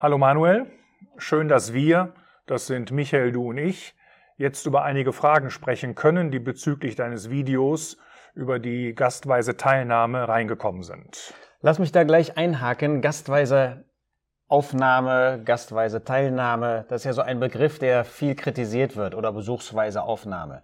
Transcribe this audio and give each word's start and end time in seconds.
Hallo 0.00 0.16
Manuel, 0.16 0.66
schön, 1.16 1.48
dass 1.48 1.72
wir, 1.72 2.14
das 2.46 2.68
sind 2.68 2.92
Michael, 2.92 3.32
du 3.32 3.48
und 3.48 3.58
ich, 3.58 3.96
jetzt 4.36 4.64
über 4.64 4.84
einige 4.84 5.12
Fragen 5.12 5.50
sprechen 5.50 5.96
können, 5.96 6.30
die 6.30 6.38
bezüglich 6.38 6.94
deines 6.94 7.30
Videos 7.30 7.96
über 8.32 8.60
die 8.60 8.94
gastweise 8.94 9.56
Teilnahme 9.56 10.28
reingekommen 10.28 10.84
sind. 10.84 11.34
Lass 11.62 11.80
mich 11.80 11.90
da 11.90 12.04
gleich 12.04 12.36
einhaken. 12.36 13.02
Gastweise 13.02 13.86
Aufnahme, 14.46 15.42
gastweise 15.44 16.04
Teilnahme, 16.04 16.84
das 16.88 17.00
ist 17.00 17.06
ja 17.06 17.12
so 17.12 17.22
ein 17.22 17.40
Begriff, 17.40 17.80
der 17.80 18.04
viel 18.04 18.36
kritisiert 18.36 18.94
wird 18.94 19.16
oder 19.16 19.32
besuchsweise 19.32 20.04
Aufnahme. 20.04 20.62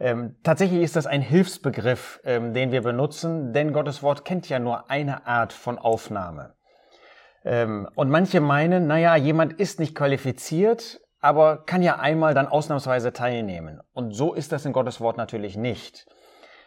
Ähm, 0.00 0.36
tatsächlich 0.42 0.80
ist 0.80 0.96
das 0.96 1.06
ein 1.06 1.20
Hilfsbegriff, 1.20 2.18
ähm, 2.24 2.54
den 2.54 2.72
wir 2.72 2.80
benutzen, 2.80 3.52
denn 3.52 3.74
Gottes 3.74 4.02
Wort 4.02 4.24
kennt 4.24 4.48
ja 4.48 4.58
nur 4.58 4.90
eine 4.90 5.26
Art 5.26 5.52
von 5.52 5.78
Aufnahme. 5.78 6.53
Ähm, 7.44 7.88
und 7.94 8.10
manche 8.10 8.40
meinen, 8.40 8.86
naja, 8.86 9.16
jemand 9.16 9.54
ist 9.54 9.78
nicht 9.78 9.94
qualifiziert, 9.94 11.00
aber 11.20 11.64
kann 11.64 11.82
ja 11.82 11.98
einmal 11.98 12.34
dann 12.34 12.48
ausnahmsweise 12.48 13.12
teilnehmen. 13.12 13.80
Und 13.92 14.12
so 14.12 14.34
ist 14.34 14.52
das 14.52 14.64
in 14.64 14.72
Gottes 14.72 15.00
Wort 15.00 15.16
natürlich 15.16 15.56
nicht. 15.56 16.06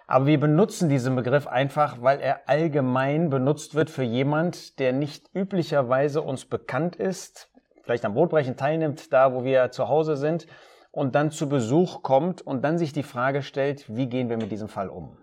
Aber 0.07 0.25
wir 0.25 0.39
benutzen 0.39 0.87
diesen 0.87 1.15
Begriff 1.15 1.47
einfach, 1.47 2.01
weil 2.01 2.21
er 2.21 2.47
allgemein 2.47 3.29
benutzt 3.29 3.75
wird 3.75 3.89
für 3.89 4.03
jemand, 4.03 4.79
der 4.79 4.93
nicht 4.93 5.29
üblicherweise 5.35 6.21
uns 6.21 6.45
bekannt 6.45 6.95
ist, 6.95 7.51
vielleicht 7.83 8.05
am 8.05 8.13
Brotbrechen 8.13 8.55
teilnimmt, 8.55 9.11
da 9.11 9.33
wo 9.33 9.43
wir 9.43 9.69
zu 9.71 9.89
Hause 9.89 10.15
sind, 10.15 10.47
und 10.91 11.13
dann 11.13 11.29
zu 11.29 11.49
Besuch 11.49 12.01
kommt 12.01 12.41
und 12.41 12.63
dann 12.63 12.77
sich 12.77 12.93
die 12.93 13.03
Frage 13.03 13.43
stellt, 13.43 13.85
wie 13.95 14.07
gehen 14.07 14.29
wir 14.29 14.37
mit 14.37 14.51
diesem 14.51 14.69
Fall 14.69 14.89
um? 14.89 15.17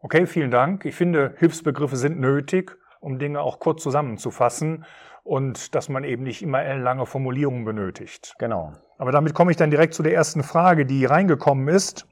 Okay, 0.00 0.26
vielen 0.26 0.50
Dank. 0.50 0.84
Ich 0.84 0.94
finde, 0.94 1.34
Hilfsbegriffe 1.38 1.96
sind 1.96 2.18
nötig, 2.18 2.76
um 3.06 3.20
Dinge 3.20 3.40
auch 3.40 3.60
kurz 3.60 3.84
zusammenzufassen 3.84 4.84
und 5.22 5.76
dass 5.76 5.88
man 5.88 6.02
eben 6.02 6.24
nicht 6.24 6.42
immer 6.42 6.74
lange 6.74 7.06
Formulierungen 7.06 7.64
benötigt. 7.64 8.34
Genau. 8.40 8.72
Aber 8.98 9.12
damit 9.12 9.32
komme 9.32 9.52
ich 9.52 9.56
dann 9.56 9.70
direkt 9.70 9.94
zu 9.94 10.02
der 10.02 10.12
ersten 10.12 10.42
Frage, 10.42 10.86
die 10.86 11.04
reingekommen 11.04 11.68
ist. 11.68 12.08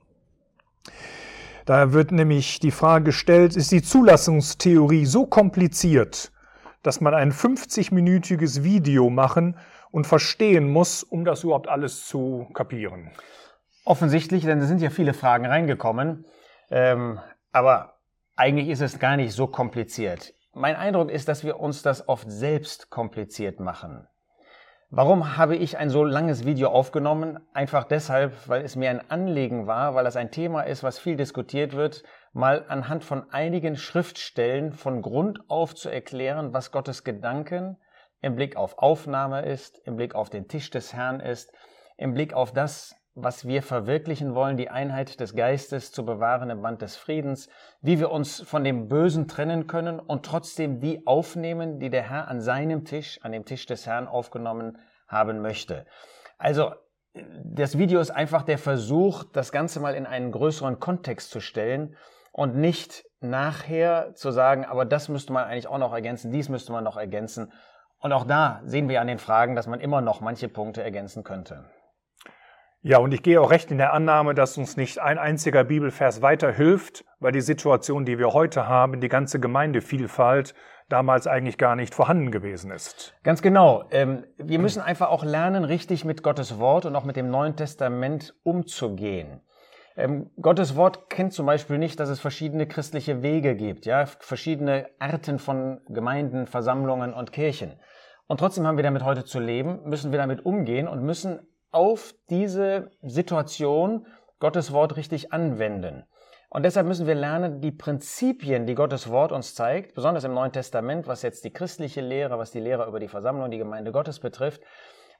Da 1.64 1.92
wird 1.92 2.12
nämlich 2.12 2.60
die 2.60 2.70
Frage 2.70 3.06
gestellt, 3.06 3.56
ist 3.56 3.72
die 3.72 3.82
Zulassungstheorie 3.82 5.04
so 5.04 5.26
kompliziert, 5.26 6.30
dass 6.84 7.00
man 7.00 7.12
ein 7.12 7.32
50-minütiges 7.32 8.62
Video 8.62 9.10
machen 9.10 9.56
und 9.90 10.06
verstehen 10.06 10.70
muss, 10.70 11.02
um 11.02 11.24
das 11.24 11.42
überhaupt 11.42 11.68
alles 11.68 12.06
zu 12.06 12.46
kapieren? 12.54 13.10
Offensichtlich, 13.84 14.44
denn 14.44 14.60
es 14.60 14.68
sind 14.68 14.80
ja 14.80 14.90
viele 14.90 15.12
Fragen 15.12 15.46
reingekommen. 15.46 16.24
Ähm, 16.70 17.18
aber 17.50 17.98
eigentlich 18.36 18.68
ist 18.68 18.80
es 18.80 19.00
gar 19.00 19.16
nicht 19.16 19.32
so 19.32 19.48
kompliziert. 19.48 20.34
Mein 20.56 20.76
Eindruck 20.76 21.10
ist, 21.10 21.26
dass 21.26 21.42
wir 21.42 21.58
uns 21.58 21.82
das 21.82 22.08
oft 22.08 22.30
selbst 22.30 22.88
kompliziert 22.88 23.58
machen. 23.58 24.06
Warum 24.88 25.36
habe 25.36 25.56
ich 25.56 25.78
ein 25.78 25.90
so 25.90 26.04
langes 26.04 26.46
Video 26.46 26.68
aufgenommen? 26.68 27.40
Einfach 27.52 27.82
deshalb, 27.82 28.32
weil 28.48 28.62
es 28.62 28.76
mir 28.76 28.90
ein 28.90 29.10
Anliegen 29.10 29.66
war, 29.66 29.96
weil 29.96 30.04
das 30.04 30.14
ein 30.14 30.30
Thema 30.30 30.62
ist, 30.62 30.84
was 30.84 31.00
viel 31.00 31.16
diskutiert 31.16 31.74
wird, 31.74 32.04
mal 32.32 32.64
anhand 32.68 33.02
von 33.02 33.28
einigen 33.32 33.76
Schriftstellen 33.76 34.72
von 34.72 35.02
Grund 35.02 35.40
auf 35.48 35.74
zu 35.74 35.88
erklären, 35.88 36.52
was 36.52 36.70
Gottes 36.70 37.02
Gedanken 37.02 37.76
im 38.20 38.36
Blick 38.36 38.54
auf 38.56 38.78
Aufnahme 38.78 39.44
ist, 39.44 39.78
im 39.78 39.96
Blick 39.96 40.14
auf 40.14 40.30
den 40.30 40.46
Tisch 40.46 40.70
des 40.70 40.94
Herrn 40.94 41.18
ist, 41.18 41.52
im 41.96 42.14
Blick 42.14 42.32
auf 42.32 42.52
das, 42.52 42.94
was 43.14 43.46
wir 43.46 43.62
verwirklichen 43.62 44.34
wollen, 44.34 44.56
die 44.56 44.70
Einheit 44.70 45.20
des 45.20 45.36
Geistes 45.36 45.92
zu 45.92 46.04
bewahren 46.04 46.50
im 46.50 46.62
Band 46.62 46.82
des 46.82 46.96
Friedens, 46.96 47.48
wie 47.80 48.00
wir 48.00 48.10
uns 48.10 48.40
von 48.40 48.64
dem 48.64 48.88
Bösen 48.88 49.28
trennen 49.28 49.66
können 49.66 50.00
und 50.00 50.26
trotzdem 50.26 50.80
die 50.80 51.06
aufnehmen, 51.06 51.78
die 51.78 51.90
der 51.90 52.10
Herr 52.10 52.28
an 52.28 52.40
seinem 52.40 52.84
Tisch, 52.84 53.20
an 53.22 53.32
dem 53.32 53.44
Tisch 53.44 53.66
des 53.66 53.86
Herrn 53.86 54.08
aufgenommen 54.08 54.78
haben 55.06 55.40
möchte. 55.42 55.86
Also 56.38 56.72
das 57.44 57.78
Video 57.78 58.00
ist 58.00 58.10
einfach 58.10 58.42
der 58.42 58.58
Versuch, 58.58 59.24
das 59.32 59.52
Ganze 59.52 59.78
mal 59.78 59.94
in 59.94 60.06
einen 60.06 60.32
größeren 60.32 60.80
Kontext 60.80 61.30
zu 61.30 61.38
stellen 61.38 61.96
und 62.32 62.56
nicht 62.56 63.04
nachher 63.20 64.14
zu 64.14 64.32
sagen, 64.32 64.64
aber 64.64 64.84
das 64.84 65.08
müsste 65.08 65.32
man 65.32 65.44
eigentlich 65.44 65.68
auch 65.68 65.78
noch 65.78 65.92
ergänzen, 65.92 66.32
dies 66.32 66.48
müsste 66.48 66.72
man 66.72 66.82
noch 66.82 66.96
ergänzen. 66.96 67.52
Und 68.00 68.12
auch 68.12 68.24
da 68.24 68.60
sehen 68.64 68.88
wir 68.88 69.00
an 69.00 69.06
den 69.06 69.20
Fragen, 69.20 69.54
dass 69.54 69.68
man 69.68 69.78
immer 69.78 70.00
noch 70.00 70.20
manche 70.20 70.48
Punkte 70.48 70.82
ergänzen 70.82 71.22
könnte. 71.22 71.64
Ja, 72.86 72.98
und 72.98 73.14
ich 73.14 73.22
gehe 73.22 73.40
auch 73.40 73.50
recht 73.50 73.70
in 73.70 73.78
der 73.78 73.94
Annahme, 73.94 74.34
dass 74.34 74.58
uns 74.58 74.76
nicht 74.76 74.98
ein 74.98 75.16
einziger 75.16 75.64
Bibelvers 75.64 76.20
weiterhilft, 76.20 77.06
weil 77.18 77.32
die 77.32 77.40
Situation, 77.40 78.04
die 78.04 78.18
wir 78.18 78.34
heute 78.34 78.68
haben, 78.68 79.00
die 79.00 79.08
ganze 79.08 79.40
Gemeindevielfalt, 79.40 80.54
damals 80.90 81.26
eigentlich 81.26 81.56
gar 81.56 81.76
nicht 81.76 81.94
vorhanden 81.94 82.30
gewesen 82.30 82.70
ist. 82.70 83.14
Ganz 83.22 83.40
genau. 83.40 83.84
Ähm, 83.90 84.26
wir 84.36 84.58
müssen 84.58 84.82
einfach 84.82 85.08
auch 85.08 85.24
lernen, 85.24 85.64
richtig 85.64 86.04
mit 86.04 86.22
Gottes 86.22 86.58
Wort 86.58 86.84
und 86.84 86.94
auch 86.94 87.04
mit 87.04 87.16
dem 87.16 87.30
Neuen 87.30 87.56
Testament 87.56 88.34
umzugehen. 88.42 89.40
Ähm, 89.96 90.28
Gottes 90.38 90.76
Wort 90.76 91.08
kennt 91.08 91.32
zum 91.32 91.46
Beispiel 91.46 91.78
nicht, 91.78 91.98
dass 92.00 92.10
es 92.10 92.20
verschiedene 92.20 92.68
christliche 92.68 93.22
Wege 93.22 93.56
gibt, 93.56 93.86
ja, 93.86 94.04
verschiedene 94.04 94.90
Arten 94.98 95.38
von 95.38 95.80
Gemeinden, 95.88 96.46
Versammlungen 96.46 97.14
und 97.14 97.32
Kirchen. 97.32 97.80
Und 98.26 98.40
trotzdem 98.40 98.66
haben 98.66 98.76
wir 98.76 98.84
damit 98.84 99.04
heute 99.04 99.24
zu 99.24 99.40
leben, 99.40 99.88
müssen 99.88 100.12
wir 100.12 100.18
damit 100.18 100.44
umgehen 100.44 100.86
und 100.86 101.02
müssen 101.02 101.40
auf 101.74 102.14
diese 102.30 102.90
Situation 103.02 104.06
Gottes 104.38 104.72
Wort 104.72 104.96
richtig 104.96 105.32
anwenden. 105.32 106.04
Und 106.48 106.62
deshalb 106.62 106.86
müssen 106.86 107.08
wir 107.08 107.16
lernen, 107.16 107.60
die 107.60 107.72
Prinzipien, 107.72 108.64
die 108.64 108.76
Gottes 108.76 109.10
Wort 109.10 109.32
uns 109.32 109.56
zeigt, 109.56 109.94
besonders 109.94 110.22
im 110.22 110.34
Neuen 110.34 110.52
Testament, 110.52 111.08
was 111.08 111.22
jetzt 111.22 111.44
die 111.44 111.52
christliche 111.52 112.00
Lehre, 112.00 112.38
was 112.38 112.52
die 112.52 112.60
Lehre 112.60 112.86
über 112.86 113.00
die 113.00 113.08
Versammlung, 113.08 113.50
die 113.50 113.58
Gemeinde 113.58 113.90
Gottes 113.90 114.20
betrifft, 114.20 114.62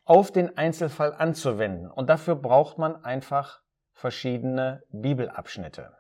auf 0.05 0.31
den 0.31 0.57
Einzelfall 0.57 1.13
anzuwenden. 1.13 1.91
Und 1.91 2.09
dafür 2.09 2.37
braucht 2.37 2.79
man 2.79 3.05
einfach 3.05 3.63
verschiedene 3.95 4.83
Bibelabschnitte. 4.93 5.93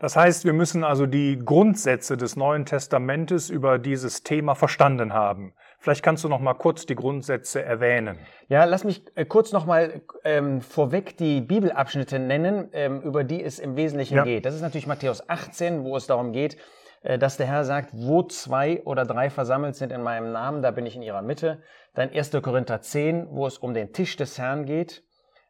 Das 0.00 0.16
heißt, 0.16 0.46
wir 0.46 0.54
müssen 0.54 0.82
also 0.82 1.04
die 1.04 1.38
Grundsätze 1.38 2.16
des 2.16 2.34
Neuen 2.34 2.64
Testamentes 2.64 3.50
über 3.50 3.78
dieses 3.78 4.22
Thema 4.22 4.54
verstanden 4.54 5.12
haben. 5.12 5.52
Vielleicht 5.78 6.02
kannst 6.02 6.24
du 6.24 6.28
noch 6.30 6.40
mal 6.40 6.54
kurz 6.54 6.86
die 6.86 6.94
Grundsätze 6.94 7.62
erwähnen. 7.62 8.18
Ja, 8.48 8.64
lass 8.64 8.82
mich 8.82 9.02
äh, 9.14 9.26
kurz 9.26 9.52
noch 9.52 9.66
mal 9.66 10.00
ähm, 10.24 10.62
vorweg 10.62 11.18
die 11.18 11.42
Bibelabschnitte 11.42 12.18
nennen, 12.18 12.70
ähm, 12.72 13.02
über 13.02 13.24
die 13.24 13.44
es 13.44 13.58
im 13.58 13.76
Wesentlichen 13.76 14.16
ja. 14.16 14.24
geht. 14.24 14.46
Das 14.46 14.54
ist 14.54 14.62
natürlich 14.62 14.86
Matthäus 14.86 15.28
18, 15.28 15.84
wo 15.84 15.94
es 15.98 16.06
darum 16.06 16.32
geht, 16.32 16.56
äh, 17.02 17.18
dass 17.18 17.36
der 17.36 17.46
Herr 17.46 17.66
sagt, 17.66 17.90
wo 17.92 18.22
zwei 18.22 18.82
oder 18.84 19.04
drei 19.04 19.28
versammelt 19.28 19.76
sind 19.76 19.92
in 19.92 20.02
meinem 20.02 20.32
Namen, 20.32 20.62
da 20.62 20.70
bin 20.70 20.86
ich 20.86 20.96
in 20.96 21.02
ihrer 21.02 21.20
Mitte. 21.22 21.62
Dann 21.94 22.08
1. 22.08 22.30
Korinther 22.40 22.80
10, 22.80 23.28
wo 23.32 23.46
es 23.46 23.58
um 23.58 23.74
den 23.74 23.92
Tisch 23.92 24.16
des 24.16 24.38
Herrn 24.38 24.64
geht. 24.64 25.02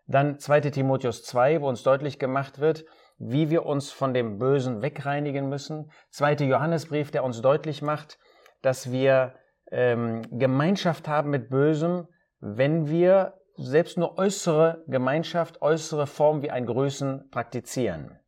Dann 0.09 0.41
2. 0.41 0.61
Timotheus 0.63 1.23
2, 1.23 1.61
wo 1.61 1.69
uns 1.69 1.85
deutlich 1.85 2.19
gemacht 2.19 2.59
wird, 2.59 2.85
wie 3.21 3.51
wir 3.51 3.67
uns 3.67 3.93
von 3.93 4.15
dem 4.15 4.39
Bösen 4.39 4.81
wegreinigen 4.81 5.49
müssen. 5.49 5.93
Zweite 6.09 6.45
Johannesbrief, 6.45 7.11
der 7.11 7.23
uns 7.23 7.43
deutlich 7.43 7.83
macht, 7.83 8.19
dass 8.63 8.91
wir 8.91 9.35
ähm, 9.71 10.23
Gemeinschaft 10.31 11.07
haben 11.07 11.31
mit 11.31 11.51
Bösem, 11.51 12.09
wenn 12.41 12.89
wir 12.89 13.35
selbst 13.57 13.99
nur 13.99 14.17
äußere 14.17 14.85
Gemeinschaft, 14.87 15.61
äußere 15.61 16.07
Form 16.07 16.41
wie 16.41 16.51
ein 16.51 16.65
Größen 16.65 17.29
praktizieren. 17.31 18.19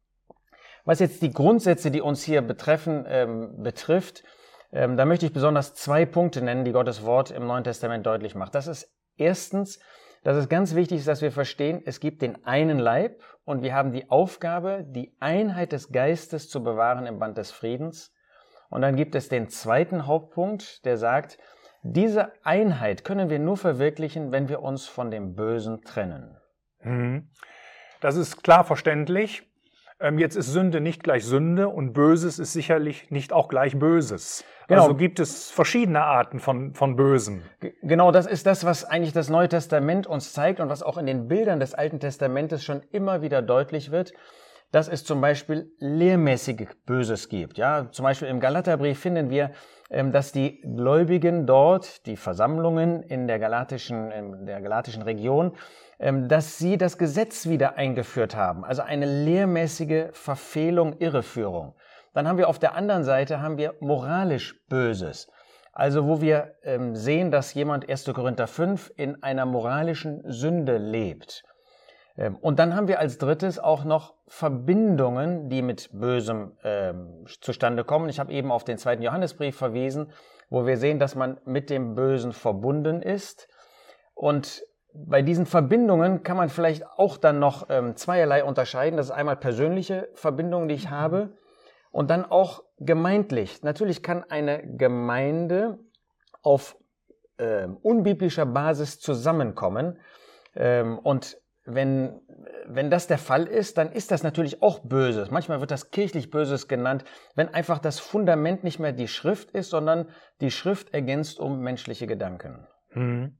Was 0.85 0.99
jetzt 0.99 1.23
die 1.23 1.33
Grundsätze, 1.33 1.91
die 1.91 2.03
uns 2.03 2.23
hier 2.23 2.43
betreffen, 2.43 3.07
ähm, 3.09 3.63
betrifft, 3.63 4.25
ähm, 4.73 4.99
da 4.99 5.07
möchte 5.07 5.25
ich 5.25 5.33
besonders 5.33 5.75
zwei 5.75 6.05
Punkte 6.05 6.43
nennen, 6.43 6.65
die 6.65 6.73
Gottes 6.73 7.03
Wort 7.05 7.31
im 7.31 7.47
Neuen 7.47 7.65
Testament 7.65 8.05
deutlich 8.05 8.35
macht. 8.35 8.55
Das 8.55 8.67
ist 8.67 8.93
erstens, 9.17 9.81
dass 10.23 10.37
es 10.37 10.49
ganz 10.49 10.75
wichtig 10.75 11.01
ist, 11.01 11.09
dass 11.09 11.23
wir 11.23 11.33
verstehen, 11.33 11.83
es 11.85 12.01
gibt 12.01 12.23
den 12.23 12.45
einen 12.45 12.79
Leib 12.79 13.21
und 13.45 13.63
wir 13.63 13.75
haben 13.75 13.93
die 13.93 14.09
Aufgabe, 14.11 14.85
die 14.89 15.15
Einheit 15.21 15.73
des 15.73 15.91
Geistes 15.91 16.49
zu 16.49 16.63
bewahren 16.63 17.07
im 17.07 17.19
Band 17.19 17.39
des 17.39 17.51
Friedens. 17.51 18.15
Und 18.71 18.83
dann 18.83 18.97
gibt 18.97 19.15
es 19.15 19.29
den 19.29 19.49
zweiten 19.49 20.07
Hauptpunkt, 20.07 20.85
der 20.85 20.97
sagt, 20.97 21.39
diese 21.83 22.33
Einheit 22.45 23.05
können 23.05 23.29
wir 23.29 23.41
nur 23.41 23.57
verwirklichen, 23.57 24.31
wenn 24.31 24.49
wir 24.49 24.63
uns 24.63 24.87
von 24.87 25.11
dem 25.11 25.35
Bösen 25.35 25.83
trennen. 25.83 26.39
Mhm. 26.83 27.31
Das 28.01 28.17
ist 28.17 28.43
klar 28.43 28.65
verständlich. 28.65 29.52
Ähm, 30.03 30.19
jetzt 30.19 30.37
ist 30.37 30.53
Sünde 30.53 30.81
nicht 30.81 31.05
gleich 31.05 31.25
Sünde 31.25 31.69
und 31.69 31.93
Böses 31.93 32.41
ist 32.41 32.53
sicherlich 32.53 33.11
nicht 33.11 33.33
auch 33.33 33.49
gleich 33.49 33.79
Böses. 33.79 34.45
Genau. 34.67 34.83
Also 34.83 34.95
gibt 34.97 35.21
es 35.21 35.51
verschiedene 35.51 36.03
Arten 36.03 36.41
von, 36.41 36.75
von 36.75 36.97
Bösen. 36.97 37.43
Genau, 37.83 38.11
das 38.11 38.27
ist 38.27 38.47
das, 38.47 38.65
was 38.65 38.85
eigentlich 38.85 39.13
das 39.13 39.31
Neue 39.31 39.49
Testament 39.49 40.07
uns 40.07 40.33
zeigt 40.33 40.61
und 40.61 40.69
was 40.69 40.83
auch 40.83 40.99
in 40.99 41.07
den 41.07 41.29
Bildern 41.29 41.61
des 41.61 41.75
Alten 41.75 42.01
Testamentes 42.01 42.65
schon 42.65 42.83
immer 42.91 43.23
wieder 43.23 43.43
deutlich 43.43 43.93
wird, 43.93 44.13
dass 44.73 44.89
es 44.89 45.05
zum 45.05 45.21
Beispiel 45.21 45.71
lehrmäßig 45.79 46.67
Böses 46.87 47.29
gibt. 47.29 47.59
Ja, 47.59 47.89
zum 47.93 48.05
Beispiel 48.05 48.29
im 48.29 48.41
Galaterbrief 48.41 48.99
finden 48.99 49.31
wir, 49.31 49.53
ähm, 49.91 50.11
dass 50.11 50.33
die 50.33 50.63
Gläubigen 50.63 51.47
dort, 51.47 52.07
die 52.07 52.17
Versammlungen 52.17 53.03
in 53.03 53.29
der 53.29 53.39
galatischen, 53.39 54.11
in 54.11 54.47
der 54.47 54.61
galatischen 54.63 55.03
Region, 55.03 55.53
dass 56.03 56.59
sie 56.59 56.79
das 56.79 56.99
Gesetz 56.99 57.49
wieder 57.49 57.77
eingeführt 57.77 58.35
haben. 58.35 58.65
Also 58.65 58.83
eine 58.83 59.07
lehrmäßige 59.07 60.07
Verfehlung, 60.13 60.99
Irreführung. 60.99 61.75
Dann 62.13 62.27
haben 62.27 62.39
wir 62.39 62.49
auf 62.49 62.59
der 62.59 62.75
anderen 62.75 63.05
Seite 63.05 63.41
haben 63.41 63.57
wir 63.57 63.75
moralisch 63.81 64.61
Böses. 64.69 65.29
Also 65.73 66.07
wo 66.07 66.21
wir 66.21 66.57
ähm, 66.65 66.95
sehen, 66.95 67.31
dass 67.31 67.55
jemand 67.55 67.89
1. 67.89 68.05
Korinther 68.13 68.47
5 68.47 68.93
in 68.97 69.23
einer 69.23 69.47
moralischen 69.47 70.23
Sünde 70.27 70.77
lebt. 70.77 71.45
Ähm, 72.19 72.37
und 72.37 72.59
dann 72.59 72.77
haben 72.77 72.89
wir 72.89 72.99
als 72.99 73.17
drittes 73.17 73.59
auch 73.59 73.85
noch 73.85 74.15
Verbindungen, 74.29 75.49
die 75.49 75.63
mit 75.63 75.89
Bösem 75.93 76.59
ähm, 76.63 77.25
zustande 77.41 77.85
kommen. 77.85 78.11
Ich 78.11 78.21
habe 78.21 78.33
eben 78.33 78.53
auf 78.53 78.65
den 78.65 78.77
zweiten 78.77 79.03
Johannesbrief 79.03 79.57
verwiesen, 79.57 80.13
wo 80.51 80.67
wir 80.67 80.77
sehen, 80.77 80.99
dass 80.99 81.15
man 81.15 81.41
mit 81.47 81.71
dem 81.71 81.95
Bösen 81.95 82.33
verbunden 82.33 83.01
ist. 83.01 83.49
Und 84.15 84.63
bei 84.95 85.23
diesen 85.23 85.47
Verbindungen 85.47 86.23
kann 86.23 86.37
man 86.37 86.49
vielleicht 86.49 86.87
auch 86.87 87.17
dann 87.17 87.39
noch 87.39 87.67
ähm, 87.71 87.97
zweierlei 87.97 88.45
unterscheiden. 88.45 88.97
Das 88.97 89.07
ist 89.07 89.13
einmal 89.13 89.37
persönliche 89.37 90.09
Verbindungen, 90.15 90.69
die 90.69 90.75
ich 90.75 90.91
habe, 90.91 91.37
und 91.91 92.11
dann 92.11 92.25
auch 92.25 92.65
gemeindlich. 92.79 93.63
Natürlich 93.63 94.03
kann 94.03 94.25
eine 94.25 94.77
Gemeinde 94.77 95.79
auf 96.43 96.77
äh, 97.39 97.67
unbiblischer 97.83 98.47
Basis 98.47 99.01
zusammenkommen. 99.01 99.99
Ähm, 100.55 100.99
und 100.99 101.39
wenn, 101.65 102.21
wenn 102.67 102.91
das 102.91 103.07
der 103.07 103.19
Fall 103.19 103.47
ist, 103.47 103.79
dann 103.79 103.93
ist 103.93 104.11
das 104.11 104.23
natürlich 104.23 104.63
auch 104.63 104.81
Böses. 104.81 105.31
Manchmal 105.31 105.61
wird 105.61 105.71
das 105.71 105.91
kirchlich 105.91 106.31
Böses 106.31 106.67
genannt, 106.67 107.05
wenn 107.35 107.49
einfach 107.49 107.79
das 107.79 108.01
Fundament 108.01 108.65
nicht 108.65 108.81
mehr 108.81 108.93
die 108.93 109.09
Schrift 109.09 109.53
ist, 109.53 109.71
sondern 109.71 110.09
die 110.41 110.51
Schrift 110.51 110.93
ergänzt 110.93 111.39
um 111.39 111.61
menschliche 111.61 112.07
Gedanken. 112.07 112.67
Hm. 112.91 113.39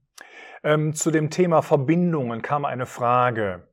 Ähm, 0.63 0.93
zu 0.93 1.11
dem 1.11 1.29
Thema 1.29 1.61
Verbindungen 1.61 2.41
kam 2.41 2.65
eine 2.65 2.85
Frage. 2.85 3.67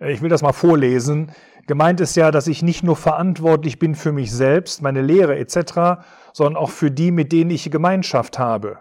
Äh, 0.00 0.12
ich 0.12 0.22
will 0.22 0.28
das 0.28 0.42
mal 0.42 0.52
vorlesen. 0.52 1.32
Gemeint 1.66 2.00
ist 2.00 2.16
ja, 2.16 2.30
dass 2.30 2.48
ich 2.48 2.62
nicht 2.62 2.82
nur 2.82 2.96
verantwortlich 2.96 3.78
bin 3.78 3.94
für 3.94 4.12
mich 4.12 4.32
selbst, 4.32 4.82
meine 4.82 5.00
Lehre 5.00 5.38
etc., 5.38 6.02
sondern 6.32 6.56
auch 6.56 6.70
für 6.70 6.90
die, 6.90 7.10
mit 7.10 7.30
denen 7.32 7.50
ich 7.50 7.70
Gemeinschaft 7.70 8.38
habe. 8.38 8.80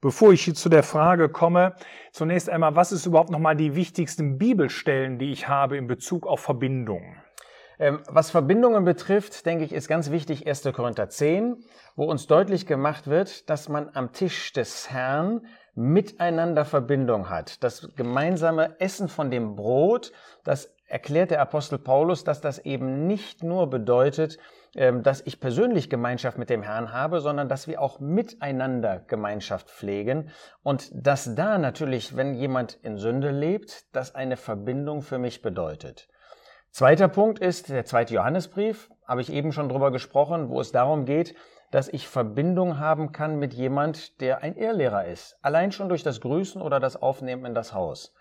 Bevor 0.00 0.32
ich 0.32 0.54
zu 0.54 0.68
der 0.68 0.82
Frage 0.82 1.28
komme, 1.28 1.74
zunächst 2.12 2.48
einmal, 2.48 2.76
was 2.76 2.92
ist 2.92 3.06
überhaupt 3.06 3.30
nochmal 3.30 3.56
die 3.56 3.74
wichtigsten 3.74 4.38
Bibelstellen, 4.38 5.18
die 5.18 5.32
ich 5.32 5.48
habe 5.48 5.76
in 5.76 5.88
Bezug 5.88 6.26
auf 6.26 6.40
Verbindungen? 6.40 7.16
Ähm, 7.80 8.00
was 8.08 8.30
Verbindungen 8.30 8.84
betrifft, 8.84 9.46
denke 9.46 9.64
ich, 9.64 9.72
ist 9.72 9.88
ganz 9.88 10.10
wichtig 10.10 10.46
1. 10.46 10.68
Korinther 10.72 11.08
10, 11.08 11.56
wo 11.96 12.04
uns 12.04 12.26
deutlich 12.26 12.66
gemacht 12.66 13.06
wird, 13.06 13.48
dass 13.48 13.68
man 13.68 13.90
am 13.94 14.12
Tisch 14.12 14.52
des 14.52 14.90
Herrn 14.90 15.46
miteinander 15.78 16.64
Verbindung 16.64 17.30
hat. 17.30 17.62
Das 17.62 17.88
gemeinsame 17.94 18.80
Essen 18.80 19.08
von 19.08 19.30
dem 19.30 19.54
Brot, 19.54 20.12
das 20.42 20.74
erklärt 20.88 21.30
der 21.30 21.40
Apostel 21.40 21.78
Paulus, 21.78 22.24
dass 22.24 22.40
das 22.40 22.58
eben 22.58 23.06
nicht 23.06 23.44
nur 23.44 23.70
bedeutet, 23.70 24.38
ähm, 24.74 25.04
dass 25.04 25.20
ich 25.24 25.38
persönlich 25.38 25.88
Gemeinschaft 25.88 26.36
mit 26.36 26.50
dem 26.50 26.62
Herrn 26.62 26.92
habe, 26.92 27.20
sondern 27.20 27.48
dass 27.48 27.68
wir 27.68 27.80
auch 27.80 28.00
miteinander 28.00 29.04
Gemeinschaft 29.06 29.70
pflegen 29.70 30.30
und 30.64 30.90
dass 30.92 31.32
da 31.36 31.58
natürlich, 31.58 32.16
wenn 32.16 32.34
jemand 32.34 32.74
in 32.82 32.98
Sünde 32.98 33.30
lebt, 33.30 33.94
das 33.94 34.16
eine 34.16 34.36
Verbindung 34.36 35.02
für 35.02 35.18
mich 35.18 35.42
bedeutet. 35.42 36.08
Zweiter 36.70 37.06
Punkt 37.06 37.38
ist 37.38 37.68
der 37.68 37.84
zweite 37.84 38.14
Johannesbrief, 38.14 38.90
habe 39.06 39.20
ich 39.20 39.32
eben 39.32 39.52
schon 39.52 39.68
drüber 39.68 39.92
gesprochen, 39.92 40.48
wo 40.48 40.60
es 40.60 40.72
darum 40.72 41.04
geht, 41.04 41.36
dass 41.70 41.88
ich 41.88 42.08
Verbindung 42.08 42.78
haben 42.78 43.12
kann 43.12 43.38
mit 43.38 43.54
jemand, 43.54 44.20
der 44.20 44.42
ein 44.42 44.56
Irrlehrer 44.56 45.06
ist. 45.06 45.36
Allein 45.42 45.72
schon 45.72 45.88
durch 45.88 46.02
das 46.02 46.20
Grüßen 46.20 46.62
oder 46.62 46.80
das 46.80 47.00
Aufnehmen 47.00 47.44
in 47.44 47.54
das 47.54 47.74
Haus. 47.74 48.14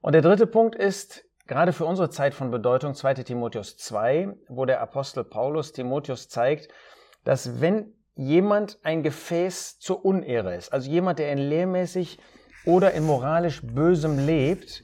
Und 0.00 0.12
der 0.14 0.22
dritte 0.22 0.46
Punkt 0.46 0.74
ist, 0.74 1.24
gerade 1.46 1.72
für 1.72 1.84
unsere 1.84 2.10
Zeit 2.10 2.34
von 2.34 2.50
Bedeutung 2.50 2.94
2 2.94 3.14
Timotheus 3.14 3.76
2, 3.76 4.36
wo 4.48 4.64
der 4.64 4.80
Apostel 4.80 5.24
Paulus 5.24 5.72
Timotheus 5.72 6.28
zeigt, 6.28 6.68
dass 7.24 7.60
wenn 7.60 7.92
jemand 8.14 8.78
ein 8.82 9.02
Gefäß 9.02 9.78
zur 9.78 10.04
Unehre 10.04 10.54
ist, 10.56 10.72
also 10.72 10.90
jemand, 10.90 11.18
der 11.18 11.32
in 11.32 11.38
lehrmäßig 11.38 12.18
oder 12.64 12.92
in 12.92 13.04
moralisch 13.04 13.62
Bösem 13.62 14.18
lebt, 14.18 14.82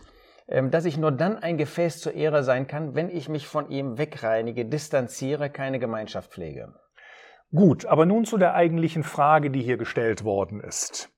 ähm, 0.48 0.70
dass 0.70 0.84
ich 0.84 0.96
nur 0.96 1.12
dann 1.12 1.38
ein 1.38 1.56
Gefäß 1.58 2.00
zur 2.00 2.14
Ehre 2.14 2.44
sein 2.44 2.66
kann, 2.66 2.94
wenn 2.94 3.10
ich 3.10 3.28
mich 3.28 3.46
von 3.48 3.70
ihm 3.70 3.98
wegreinige, 3.98 4.64
distanziere, 4.64 5.50
keine 5.50 5.78
Gemeinschaft 5.78 6.32
pflege. 6.32 6.74
Gut, 7.54 7.86
aber 7.86 8.06
nun 8.06 8.24
zu 8.24 8.38
der 8.38 8.54
eigentlichen 8.54 9.02
Frage, 9.02 9.50
die 9.50 9.62
hier 9.62 9.76
gestellt 9.76 10.24
worden 10.24 10.60
ist. 10.60 11.10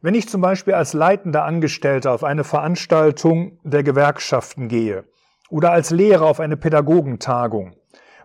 Wenn 0.00 0.14
ich 0.14 0.28
zum 0.28 0.40
Beispiel 0.40 0.74
als 0.74 0.92
leitender 0.92 1.44
Angestellter 1.44 2.12
auf 2.12 2.22
eine 2.22 2.44
Veranstaltung 2.44 3.58
der 3.64 3.82
Gewerkschaften 3.82 4.68
gehe 4.68 5.04
oder 5.50 5.72
als 5.72 5.90
Lehrer 5.90 6.26
auf 6.26 6.38
eine 6.38 6.56
Pädagogentagung, 6.56 7.74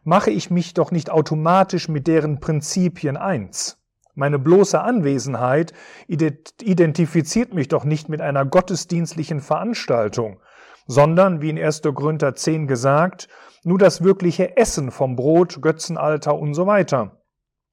mache 0.03 0.29
ich 0.29 0.51
mich 0.51 0.75
doch 0.75 0.91
nicht 0.91 1.09
automatisch 1.09 1.89
mit 1.89 2.05
deren 2.05 2.39
Prinzipien 2.39 3.17
eins. 3.17 3.79
Meine 4.13 4.37
bloße 4.37 4.79
Anwesenheit 4.79 5.73
identifiziert 6.07 7.55
mich 7.55 7.67
doch 7.69 7.83
nicht 7.83 8.09
mit 8.09 8.21
einer 8.21 8.45
gottesdienstlichen 8.45 9.39
Veranstaltung, 9.41 10.39
sondern, 10.85 11.41
wie 11.41 11.49
in 11.49 11.57
1. 11.57 11.81
Korinther 11.81 12.35
10 12.35 12.67
gesagt, 12.67 13.27
nur 13.63 13.79
das 13.79 14.03
wirkliche 14.03 14.55
Essen 14.57 14.91
vom 14.91 15.15
Brot, 15.15 15.63
Götzenalter 15.63 16.37
und 16.37 16.53
so 16.53 16.67
weiter. 16.67 17.22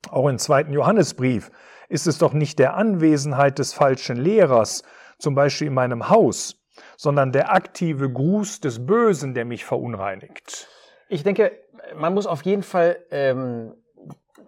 Auch 0.08 0.28
im 0.28 0.38
zweiten 0.38 0.72
Johannesbrief 0.72 1.50
ist 1.88 2.06
es 2.06 2.18
doch 2.18 2.32
nicht 2.32 2.58
der 2.58 2.74
Anwesenheit 2.74 3.58
des 3.58 3.72
falschen 3.72 4.16
Lehrers, 4.16 4.82
zum 5.18 5.34
Beispiel 5.34 5.66
in 5.66 5.74
meinem 5.74 6.08
Haus, 6.08 6.56
sondern 6.96 7.32
der 7.32 7.52
aktive 7.52 8.10
Gruß 8.10 8.60
des 8.60 8.86
Bösen, 8.86 9.34
der 9.34 9.44
mich 9.44 9.64
verunreinigt. 9.64 10.68
Ich 11.08 11.22
denke, 11.22 11.52
man 11.94 12.14
muss 12.14 12.26
auf 12.26 12.42
jeden 12.42 12.62
Fall 12.62 12.96
ähm, 13.10 13.74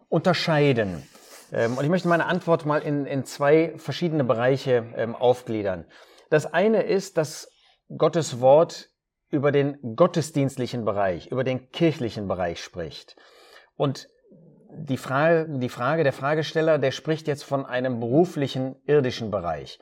unterscheiden. 0.09 1.07
Ähm, 1.53 1.77
und 1.77 1.85
ich 1.85 1.91
möchte 1.91 2.09
meine 2.09 2.27
Antwort 2.27 2.65
mal 2.65 2.81
in, 2.83 3.05
in 3.07 3.25
zwei 3.25 3.75
verschiedene 3.77 4.25
Bereiche 4.25 4.87
ähm, 4.97 5.15
aufgliedern. 5.15 5.85
Das 6.31 6.47
eine 6.47 6.83
ist, 6.83 7.19
dass 7.19 7.51
Gottes 7.97 8.41
Wort 8.41 8.89
über 9.29 9.53
den 9.53 9.97
gottesdienstlichen 9.97 10.85
Bereich, 10.85 11.27
über 11.27 11.45
den 11.45 11.71
kirchlichen 11.71 12.29
Bereich 12.29 12.63
spricht. 12.63 13.17
Und 13.77 14.09
die 14.75 14.97
Frage, 14.97 15.47
die 15.59 15.69
Frage, 15.69 16.03
der 16.03 16.13
Fragesteller, 16.13 16.79
der 16.79 16.91
spricht 16.91 17.29
jetzt 17.29 17.45
von 17.45 17.67
einem 17.67 18.01
beruflichen, 18.01 18.77
irdischen 18.87 19.31
Bereich. 19.31 19.79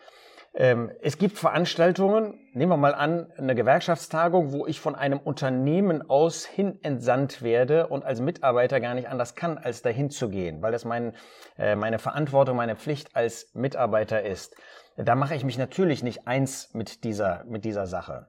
Ähm, 0.53 0.91
es 1.01 1.17
gibt 1.17 1.39
Veranstaltungen, 1.39 2.35
nehmen 2.55 2.73
wir 2.73 2.77
mal 2.77 2.95
an, 2.95 3.31
eine 3.37 3.55
Gewerkschaftstagung, 3.55 4.53
wo 4.53 4.67
ich 4.67 4.81
von 4.81 4.97
einem 4.97 5.21
Unternehmen 5.21 6.09
aus 6.11 6.45
hin 6.45 6.79
entsandt 6.83 7.43
werde 7.43 7.87
und 7.87 8.05
als 8.05 8.21
Mitarbeiter 8.21 8.81
gar 8.81 8.95
nicht 8.95 9.09
anders 9.09 9.37
kann, 9.37 9.59
als 9.59 9.83
dahin 9.83 10.11
zu 10.11 10.29
gehen, 10.29 10.61
weil 10.61 10.73
das 10.73 10.85
mein, 10.85 11.15
äh, 11.57 11.77
meine 11.77 12.01
Verantwortung, 12.01 12.57
meine 12.57 12.75
Pflicht 12.75 13.15
als 13.15 13.51
Mitarbeiter 13.55 14.23
ist. 14.23 14.56
Da 14.97 15.15
mache 15.15 15.37
ich 15.37 15.44
mich 15.44 15.56
natürlich 15.56 16.03
nicht 16.03 16.27
eins 16.27 16.75
mit 16.75 17.05
dieser, 17.05 17.44
mit 17.44 17.65
dieser 17.65 17.87
Sache. 17.87 18.27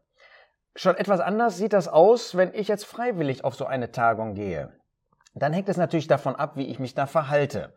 Schon 0.75 0.95
etwas 0.95 1.19
anders 1.19 1.57
sieht 1.57 1.73
das 1.73 1.87
aus, 1.87 2.37
wenn 2.37 2.53
ich 2.53 2.67
jetzt 2.67 2.85
freiwillig 2.85 3.43
auf 3.43 3.55
so 3.55 3.65
eine 3.65 3.91
Tagung 3.91 4.35
gehe 4.35 4.71
dann 5.33 5.53
hängt 5.53 5.69
es 5.69 5.77
natürlich 5.77 6.07
davon 6.07 6.35
ab, 6.35 6.55
wie 6.55 6.67
ich 6.67 6.79
mich 6.79 6.93
da 6.93 7.05
verhalte. 7.05 7.73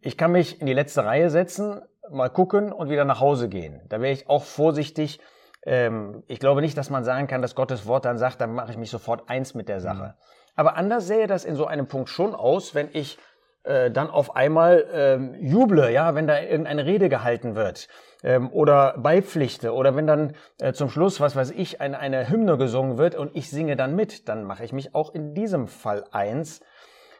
Ich 0.00 0.16
kann 0.16 0.32
mich 0.32 0.60
in 0.60 0.66
die 0.66 0.74
letzte 0.74 1.04
Reihe 1.04 1.30
setzen, 1.30 1.80
mal 2.10 2.28
gucken 2.28 2.72
und 2.72 2.90
wieder 2.90 3.04
nach 3.04 3.20
Hause 3.20 3.48
gehen. 3.48 3.80
Da 3.88 4.00
wäre 4.00 4.12
ich 4.12 4.28
auch 4.28 4.44
vorsichtig. 4.44 5.20
Ähm, 5.64 6.22
ich 6.26 6.38
glaube 6.38 6.60
nicht, 6.60 6.76
dass 6.76 6.90
man 6.90 7.04
sagen 7.04 7.26
kann, 7.26 7.42
dass 7.42 7.54
Gottes 7.54 7.86
Wort 7.86 8.04
dann 8.04 8.18
sagt, 8.18 8.40
dann 8.40 8.54
mache 8.54 8.70
ich 8.70 8.76
mich 8.76 8.90
sofort 8.90 9.28
eins 9.28 9.54
mit 9.54 9.68
der 9.68 9.80
Sache. 9.80 10.14
Mhm. 10.16 10.24
Aber 10.56 10.76
anders 10.76 11.06
sähe 11.06 11.26
das 11.26 11.44
in 11.44 11.56
so 11.56 11.66
einem 11.66 11.88
Punkt 11.88 12.08
schon 12.10 12.34
aus, 12.34 12.74
wenn 12.74 12.88
ich 12.92 13.18
äh, 13.64 13.90
dann 13.90 14.08
auf 14.10 14.36
einmal 14.36 14.86
ähm, 14.92 15.34
juble, 15.40 15.90
ja, 15.90 16.14
wenn 16.14 16.26
da 16.26 16.40
irgendeine 16.40 16.86
Rede 16.86 17.08
gehalten 17.08 17.54
wird 17.54 17.88
ähm, 18.22 18.50
oder 18.52 18.96
beipflichte 18.98 19.72
oder 19.72 19.96
wenn 19.96 20.06
dann 20.06 20.36
äh, 20.60 20.72
zum 20.72 20.88
Schluss, 20.88 21.20
was 21.20 21.36
weiß 21.36 21.50
ich, 21.50 21.80
eine, 21.80 21.98
eine 21.98 22.28
Hymne 22.28 22.56
gesungen 22.56 22.98
wird 22.98 23.14
und 23.14 23.34
ich 23.34 23.50
singe 23.50 23.76
dann 23.76 23.96
mit, 23.96 24.28
dann 24.28 24.44
mache 24.44 24.64
ich 24.64 24.72
mich 24.72 24.94
auch 24.94 25.14
in 25.14 25.34
diesem 25.34 25.66
Fall 25.66 26.04
eins 26.12 26.60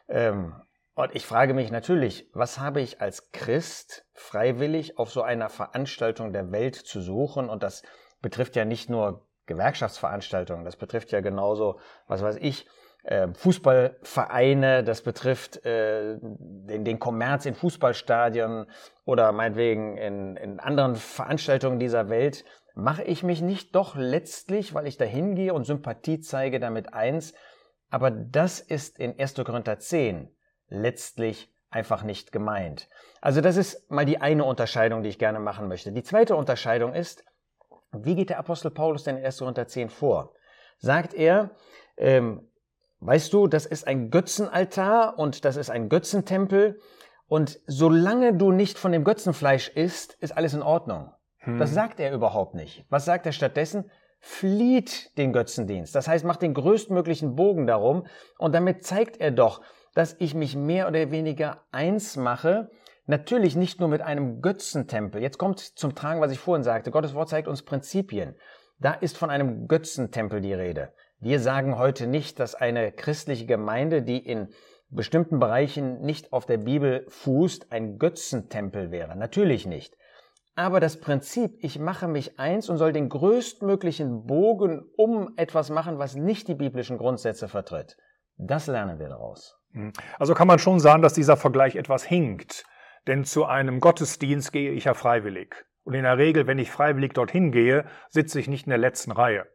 ähm, 0.07 0.53
und 0.95 1.13
ich 1.13 1.25
frage 1.25 1.53
mich 1.53 1.71
natürlich, 1.71 2.29
was 2.33 2.59
habe 2.59 2.79
ich 2.79 3.01
als 3.01 3.31
Christ 3.33 4.05
freiwillig 4.13 4.97
auf 4.97 5.11
so 5.11 5.23
einer 5.23 5.49
Veranstaltung 5.49 6.31
der 6.31 6.53
Welt 6.53 6.75
zu 6.75 7.01
suchen? 7.01 7.49
Und 7.49 7.63
das 7.63 7.83
betrifft 8.21 8.55
ja 8.55 8.63
nicht 8.63 8.89
nur 8.89 9.27
Gewerkschaftsveranstaltungen, 9.45 10.63
das 10.63 10.77
betrifft 10.77 11.11
ja 11.11 11.19
genauso, 11.19 11.79
was 12.07 12.23
weiß 12.23 12.37
ich, 12.37 12.65
Fußballvereine, 13.33 14.83
das 14.83 15.01
betrifft 15.01 15.63
äh, 15.65 16.17
den, 16.21 16.85
den 16.85 16.99
Kommerz 16.99 17.45
in 17.45 17.53
Fußballstadien 17.53 18.65
oder 19.05 19.31
meinetwegen 19.31 19.97
in, 19.97 20.35
in 20.37 20.59
anderen 20.59 20.95
Veranstaltungen 20.95 21.79
dieser 21.79 22.09
Welt. 22.09 22.45
Mache 22.73 23.03
ich 23.03 23.23
mich 23.23 23.41
nicht 23.41 23.75
doch 23.75 23.95
letztlich, 23.95 24.73
weil 24.73 24.87
ich 24.87 24.97
da 24.97 25.05
hingehe 25.05 25.53
und 25.53 25.65
Sympathie 25.65 26.19
zeige, 26.19 26.59
damit 26.59 26.93
eins, 26.93 27.33
aber 27.89 28.11
das 28.11 28.59
ist 28.59 28.99
in 28.99 29.17
1. 29.17 29.35
Korinther 29.35 29.79
10 29.79 30.35
letztlich 30.67 31.53
einfach 31.69 32.03
nicht 32.03 32.31
gemeint. 32.31 32.89
Also 33.21 33.41
das 33.41 33.55
ist 33.55 33.89
mal 33.91 34.05
die 34.05 34.19
eine 34.19 34.45
Unterscheidung, 34.45 35.03
die 35.03 35.09
ich 35.09 35.19
gerne 35.19 35.39
machen 35.39 35.67
möchte. 35.67 35.91
Die 35.91 36.03
zweite 36.03 36.35
Unterscheidung 36.35 36.93
ist, 36.93 37.23
wie 37.91 38.15
geht 38.15 38.29
der 38.29 38.39
Apostel 38.39 38.71
Paulus 38.71 39.03
denn 39.03 39.17
in 39.17 39.25
1. 39.25 39.39
Korinther 39.39 39.67
10 39.67 39.89
vor? 39.89 40.33
Sagt 40.79 41.13
er, 41.13 41.51
ähm, 41.97 42.49
weißt 43.05 43.31
du, 43.33 43.47
das 43.47 43.65
ist 43.65 43.87
ein 43.87 44.09
Götzenaltar 44.09 45.17
und 45.17 45.45
das 45.45 45.55
ist 45.57 45.69
ein 45.69 45.89
Götzentempel 45.89 46.79
Und 47.27 47.59
solange 47.65 48.35
du 48.35 48.51
nicht 48.51 48.77
von 48.77 48.91
dem 48.91 49.03
Götzenfleisch 49.03 49.69
isst, 49.69 50.13
ist 50.19 50.37
alles 50.37 50.53
in 50.53 50.61
Ordnung. 50.61 51.11
Hm. 51.39 51.59
Das 51.59 51.73
sagt 51.73 51.99
er 51.99 52.13
überhaupt 52.13 52.53
nicht. 52.53 52.85
Was 52.89 53.05
sagt 53.05 53.25
er 53.25 53.31
stattdessen? 53.31 53.89
Flieht 54.19 55.17
den 55.17 55.33
Götzendienst. 55.33 55.93
Das 55.93 56.07
heißt, 56.07 56.25
macht 56.25 56.41
den 56.41 56.53
größtmöglichen 56.53 57.35
Bogen 57.35 57.67
darum. 57.67 58.05
Und 58.37 58.53
damit 58.53 58.83
zeigt 58.83 59.17
er 59.17 59.31
doch, 59.31 59.61
dass 59.93 60.15
ich 60.19 60.33
mich 60.35 60.55
mehr 60.55 60.87
oder 60.87 61.11
weniger 61.11 61.63
eins 61.71 62.15
mache. 62.15 62.69
Natürlich 63.07 63.55
nicht 63.55 63.79
nur 63.79 63.89
mit 63.89 64.01
einem 64.01 64.41
Götzentempel. 64.41 65.21
Jetzt 65.21 65.37
kommt 65.37 65.59
zum 65.59 65.93
Tragen, 65.93 66.21
was 66.21 66.31
ich 66.31 66.39
vorhin 66.39 66.63
sagte. 66.63 66.91
Gottes 66.91 67.13
Wort 67.13 67.29
zeigt 67.29 67.47
uns 67.47 67.63
Prinzipien. 67.63 68.35
Da 68.79 68.93
ist 68.93 69.17
von 69.17 69.29
einem 69.29 69.67
Götzentempel 69.67 70.41
die 70.41 70.53
Rede. 70.53 70.91
Wir 71.25 71.39
sagen 71.39 71.79
heute 71.79 72.05
nicht, 72.05 72.39
dass 72.39 72.53
eine 72.53 72.91
christliche 72.91 73.47
Gemeinde, 73.47 74.03
die 74.03 74.19
in 74.19 74.49
bestimmten 74.91 75.39
Bereichen 75.39 76.01
nicht 76.01 76.31
auf 76.31 76.45
der 76.45 76.59
Bibel 76.59 77.03
fußt, 77.09 77.71
ein 77.71 77.97
Götzentempel 77.97 78.91
wäre. 78.91 79.15
Natürlich 79.15 79.65
nicht. 79.65 79.97
Aber 80.53 80.79
das 80.79 80.99
Prinzip, 80.99 81.57
ich 81.61 81.79
mache 81.79 82.07
mich 82.07 82.39
eins 82.39 82.69
und 82.69 82.77
soll 82.77 82.93
den 82.93 83.09
größtmöglichen 83.09 84.27
Bogen 84.27 84.83
um 84.97 85.33
etwas 85.35 85.71
machen, 85.71 85.97
was 85.97 86.13
nicht 86.13 86.47
die 86.47 86.53
biblischen 86.53 86.99
Grundsätze 86.99 87.47
vertritt, 87.47 87.97
das 88.37 88.67
lernen 88.67 88.99
wir 88.99 89.09
daraus. 89.09 89.57
Hm. 89.71 89.93
Also 90.19 90.35
kann 90.35 90.47
man 90.47 90.59
schon 90.59 90.79
sagen, 90.79 91.01
dass 91.01 91.13
dieser 91.13 91.37
Vergleich 91.37 91.75
etwas 91.75 92.03
hinkt. 92.03 92.65
Denn 93.07 93.23
zu 93.23 93.45
einem 93.45 93.79
Gottesdienst 93.79 94.51
gehe 94.51 94.73
ich 94.73 94.83
ja 94.83 94.93
freiwillig. 94.93 95.55
Und 95.85 95.95
in 95.95 96.03
der 96.03 96.19
Regel, 96.19 96.45
wenn 96.45 96.59
ich 96.59 96.69
freiwillig 96.69 97.13
dorthin 97.13 97.51
gehe, 97.51 97.85
sitze 98.09 98.39
ich 98.39 98.47
nicht 98.47 98.67
in 98.67 98.69
der 98.69 98.77
letzten 98.77 99.11
Reihe. 99.11 99.47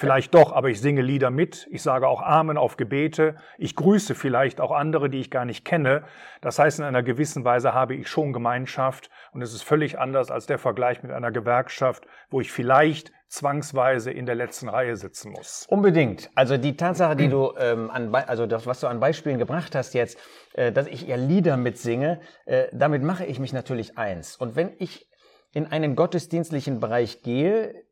Vielleicht 0.00 0.32
doch, 0.32 0.52
aber 0.52 0.68
ich 0.68 0.80
singe 0.80 1.02
Lieder 1.02 1.32
mit, 1.32 1.66
ich 1.72 1.82
sage 1.82 2.06
auch 2.06 2.22
Amen 2.22 2.56
auf 2.56 2.76
Gebete, 2.76 3.34
ich 3.58 3.74
grüße 3.74 4.14
vielleicht 4.14 4.60
auch 4.60 4.70
andere, 4.70 5.10
die 5.10 5.18
ich 5.18 5.28
gar 5.28 5.44
nicht 5.44 5.64
kenne. 5.64 6.04
Das 6.40 6.60
heißt, 6.60 6.78
in 6.78 6.84
einer 6.84 7.02
gewissen 7.02 7.44
Weise 7.44 7.74
habe 7.74 7.96
ich 7.96 8.06
schon 8.06 8.32
Gemeinschaft 8.32 9.10
und 9.32 9.42
es 9.42 9.52
ist 9.52 9.64
völlig 9.64 9.98
anders 9.98 10.30
als 10.30 10.46
der 10.46 10.58
Vergleich 10.58 11.02
mit 11.02 11.10
einer 11.10 11.32
Gewerkschaft, 11.32 12.06
wo 12.30 12.40
ich 12.40 12.52
vielleicht 12.52 13.10
zwangsweise 13.26 14.12
in 14.12 14.24
der 14.24 14.36
letzten 14.36 14.68
Reihe 14.68 14.94
sitzen 14.94 15.32
muss. 15.32 15.66
Unbedingt. 15.68 16.30
Also 16.36 16.58
die 16.58 16.76
Tatsache, 16.76 17.16
die 17.16 17.28
du 17.28 17.54
ähm, 17.58 17.90
an, 17.90 18.14
also 18.14 18.46
das, 18.46 18.68
was 18.68 18.78
du 18.78 18.86
an 18.86 19.00
Beispielen 19.00 19.40
gebracht 19.40 19.74
hast 19.74 19.94
jetzt, 19.94 20.16
äh, 20.54 20.70
dass 20.70 20.86
ich 20.86 21.08
eher 21.08 21.16
Lieder 21.16 21.56
mitsinge, 21.56 22.20
äh, 22.46 22.68
damit 22.72 23.02
mache 23.02 23.24
ich 23.24 23.40
mich 23.40 23.52
natürlich 23.52 23.98
eins. 23.98 24.36
Und 24.36 24.54
wenn 24.54 24.70
ich 24.78 25.08
in 25.52 25.66
einen 25.66 25.96
gottesdienstlichen 25.96 26.78
Bereich 26.78 27.22
gehe, 27.24 27.87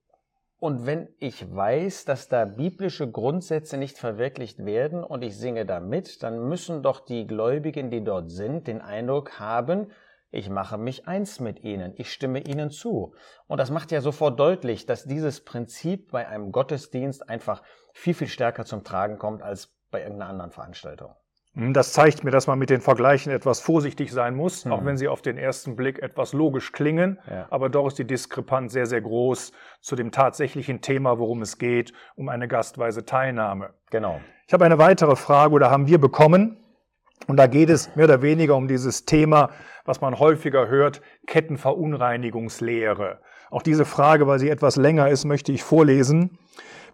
und 0.58 0.86
wenn 0.86 1.08
ich 1.18 1.54
weiß, 1.54 2.06
dass 2.06 2.28
da 2.28 2.46
biblische 2.46 3.10
Grundsätze 3.10 3.76
nicht 3.76 3.98
verwirklicht 3.98 4.64
werden 4.64 5.04
und 5.04 5.22
ich 5.22 5.36
singe 5.36 5.66
da 5.66 5.80
mit, 5.80 6.22
dann 6.22 6.48
müssen 6.48 6.82
doch 6.82 7.04
die 7.04 7.26
Gläubigen, 7.26 7.90
die 7.90 8.02
dort 8.02 8.30
sind, 8.30 8.66
den 8.66 8.80
Eindruck 8.80 9.38
haben, 9.38 9.92
ich 10.30 10.50
mache 10.50 10.76
mich 10.76 11.06
eins 11.06 11.40
mit 11.40 11.62
ihnen, 11.62 11.92
ich 11.96 12.12
stimme 12.12 12.40
ihnen 12.40 12.70
zu. 12.70 13.14
Und 13.46 13.58
das 13.58 13.70
macht 13.70 13.92
ja 13.92 14.00
sofort 14.00 14.40
deutlich, 14.40 14.86
dass 14.86 15.04
dieses 15.04 15.44
Prinzip 15.44 16.10
bei 16.10 16.26
einem 16.26 16.52
Gottesdienst 16.52 17.28
einfach 17.28 17.62
viel, 17.92 18.14
viel 18.14 18.28
stärker 18.28 18.64
zum 18.64 18.82
Tragen 18.82 19.18
kommt 19.18 19.42
als 19.42 19.74
bei 19.90 20.02
irgendeiner 20.02 20.30
anderen 20.30 20.50
Veranstaltung. 20.50 21.14
Hm, 21.56 21.72
das 21.72 21.92
zeigt 21.92 22.22
mir, 22.22 22.30
dass 22.30 22.46
man 22.46 22.58
mit 22.58 22.70
den 22.70 22.80
Vergleichen 22.82 23.32
etwas 23.32 23.60
vorsichtig 23.60 24.12
sein 24.12 24.34
muss, 24.36 24.64
mhm. 24.64 24.72
auch 24.72 24.84
wenn 24.84 24.96
sie 24.96 25.08
auf 25.08 25.22
den 25.22 25.38
ersten 25.38 25.74
Blick 25.74 26.00
etwas 26.02 26.32
logisch 26.32 26.72
klingen. 26.72 27.18
Ja. 27.28 27.46
Aber 27.50 27.68
doch 27.70 27.86
ist 27.86 27.98
die 27.98 28.06
Diskrepanz 28.06 28.72
sehr, 28.72 28.86
sehr 28.86 29.00
groß 29.00 29.52
zu 29.80 29.96
dem 29.96 30.12
tatsächlichen 30.12 30.82
Thema, 30.82 31.18
worum 31.18 31.42
es 31.42 31.58
geht, 31.58 31.92
um 32.14 32.28
eine 32.28 32.46
gastweise 32.46 33.06
Teilnahme. 33.06 33.70
Genau. 33.90 34.20
Ich 34.46 34.52
habe 34.52 34.64
eine 34.64 34.78
weitere 34.78 35.16
Frage 35.16 35.54
oder 35.54 35.70
haben 35.70 35.88
wir 35.88 35.98
bekommen. 35.98 36.58
Und 37.26 37.38
da 37.38 37.46
geht 37.46 37.70
es 37.70 37.96
mehr 37.96 38.04
oder 38.04 38.20
weniger 38.20 38.54
um 38.56 38.68
dieses 38.68 39.06
Thema, 39.06 39.48
was 39.86 40.02
man 40.02 40.18
häufiger 40.18 40.68
hört, 40.68 41.00
Kettenverunreinigungslehre. 41.26 43.20
Auch 43.50 43.62
diese 43.62 43.86
Frage, 43.86 44.26
weil 44.26 44.38
sie 44.38 44.50
etwas 44.50 44.76
länger 44.76 45.08
ist, 45.08 45.24
möchte 45.24 45.50
ich 45.50 45.62
vorlesen. 45.62 46.38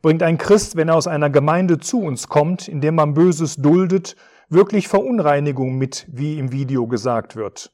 Bringt 0.00 0.22
ein 0.22 0.38
Christ, 0.38 0.76
wenn 0.76 0.88
er 0.88 0.94
aus 0.94 1.08
einer 1.08 1.28
Gemeinde 1.28 1.78
zu 1.78 2.02
uns 2.02 2.28
kommt, 2.28 2.68
in 2.68 2.80
der 2.80 2.92
man 2.92 3.14
Böses 3.14 3.56
duldet, 3.56 4.16
wirklich 4.52 4.88
Verunreinigung 4.88 5.76
mit, 5.76 6.06
wie 6.08 6.38
im 6.38 6.52
Video 6.52 6.86
gesagt 6.86 7.36
wird. 7.36 7.72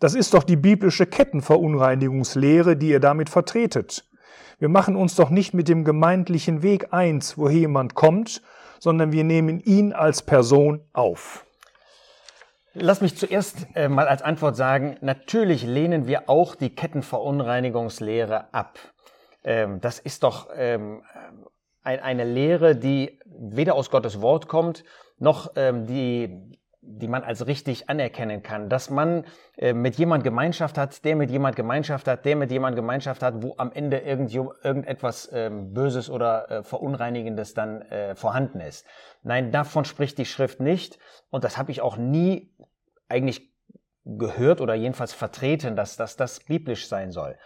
Das 0.00 0.14
ist 0.14 0.34
doch 0.34 0.42
die 0.42 0.56
biblische 0.56 1.06
Kettenverunreinigungslehre, 1.06 2.76
die 2.76 2.90
ihr 2.90 3.00
damit 3.00 3.30
vertretet. 3.30 4.04
Wir 4.58 4.68
machen 4.68 4.96
uns 4.96 5.14
doch 5.16 5.30
nicht 5.30 5.54
mit 5.54 5.68
dem 5.68 5.84
gemeindlichen 5.84 6.62
Weg 6.62 6.92
eins, 6.92 7.38
woher 7.38 7.60
jemand 7.60 7.94
kommt, 7.94 8.42
sondern 8.78 9.12
wir 9.12 9.24
nehmen 9.24 9.60
ihn 9.60 9.92
als 9.92 10.22
Person 10.22 10.80
auf. 10.92 11.44
Lass 12.74 13.00
mich 13.00 13.16
zuerst 13.16 13.66
äh, 13.74 13.88
mal 13.88 14.06
als 14.06 14.20
Antwort 14.20 14.54
sagen, 14.54 14.98
natürlich 15.00 15.62
lehnen 15.62 16.06
wir 16.06 16.28
auch 16.28 16.54
die 16.54 16.74
Kettenverunreinigungslehre 16.74 18.52
ab. 18.52 18.78
Ähm, 19.44 19.80
das 19.80 19.98
ist 19.98 20.22
doch 20.22 20.48
ähm, 20.54 21.02
ein, 21.86 22.00
eine 22.00 22.24
Lehre, 22.24 22.76
die 22.76 23.18
weder 23.24 23.74
aus 23.74 23.90
Gottes 23.90 24.20
Wort 24.20 24.48
kommt, 24.48 24.84
noch 25.18 25.52
ähm, 25.56 25.86
die, 25.86 26.58
die 26.82 27.08
man 27.08 27.22
als 27.22 27.46
richtig 27.46 27.88
anerkennen 27.88 28.42
kann, 28.42 28.68
dass 28.68 28.90
man 28.90 29.24
äh, 29.56 29.72
mit 29.72 29.96
jemand 29.96 30.24
Gemeinschaft 30.24 30.78
hat, 30.78 31.04
der 31.04 31.16
mit 31.16 31.30
jemand 31.30 31.56
Gemeinschaft 31.56 32.08
hat, 32.08 32.24
der 32.24 32.36
mit 32.36 32.50
jemand 32.50 32.76
Gemeinschaft 32.76 33.22
hat, 33.22 33.42
wo 33.42 33.54
am 33.56 33.72
Ende 33.72 33.98
irgend, 33.98 34.34
irgendetwas 34.34 35.30
ähm, 35.32 35.72
Böses 35.72 36.10
oder 36.10 36.50
äh, 36.50 36.62
Verunreinigendes 36.62 37.54
dann 37.54 37.82
äh, 37.82 38.14
vorhanden 38.14 38.60
ist. 38.60 38.84
Nein, 39.22 39.52
davon 39.52 39.84
spricht 39.84 40.18
die 40.18 40.26
Schrift 40.26 40.60
nicht 40.60 40.98
und 41.30 41.44
das 41.44 41.56
habe 41.56 41.70
ich 41.70 41.80
auch 41.80 41.96
nie 41.96 42.52
eigentlich 43.08 43.52
gehört 44.04 44.60
oder 44.60 44.74
jedenfalls 44.74 45.12
vertreten, 45.12 45.76
dass, 45.76 45.96
dass 45.96 46.16
das 46.16 46.40
biblisch 46.40 46.88
sein 46.88 47.10
soll. 47.10 47.36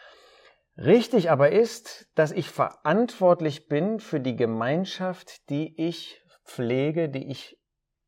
Richtig 0.80 1.30
aber 1.30 1.52
ist, 1.52 2.08
dass 2.14 2.32
ich 2.32 2.49
verantwortlich 2.49 3.68
bin 3.68 4.00
für 4.00 4.18
die 4.18 4.34
Gemeinschaft, 4.34 5.50
die 5.50 5.75
ich 5.78 6.25
pflege, 6.44 7.10
die 7.10 7.30
ich 7.30 7.60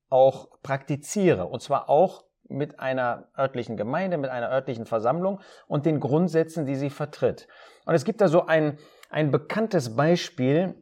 auch 0.08 0.48
praktiziere. 0.62 1.46
Und 1.46 1.60
zwar 1.60 1.90
auch 1.90 2.24
mit 2.48 2.80
einer 2.80 3.28
örtlichen 3.38 3.76
Gemeinde, 3.76 4.16
mit 4.16 4.30
einer 4.30 4.50
örtlichen 4.50 4.86
Versammlung 4.86 5.40
und 5.66 5.84
den 5.84 6.00
Grundsätzen, 6.00 6.64
die 6.64 6.76
sie 6.76 6.90
vertritt. 6.90 7.46
Und 7.84 7.94
es 7.94 8.04
gibt 8.04 8.22
da 8.22 8.28
so 8.28 8.46
ein, 8.46 8.78
ein 9.10 9.30
bekanntes 9.30 9.94
Beispiel, 9.94 10.74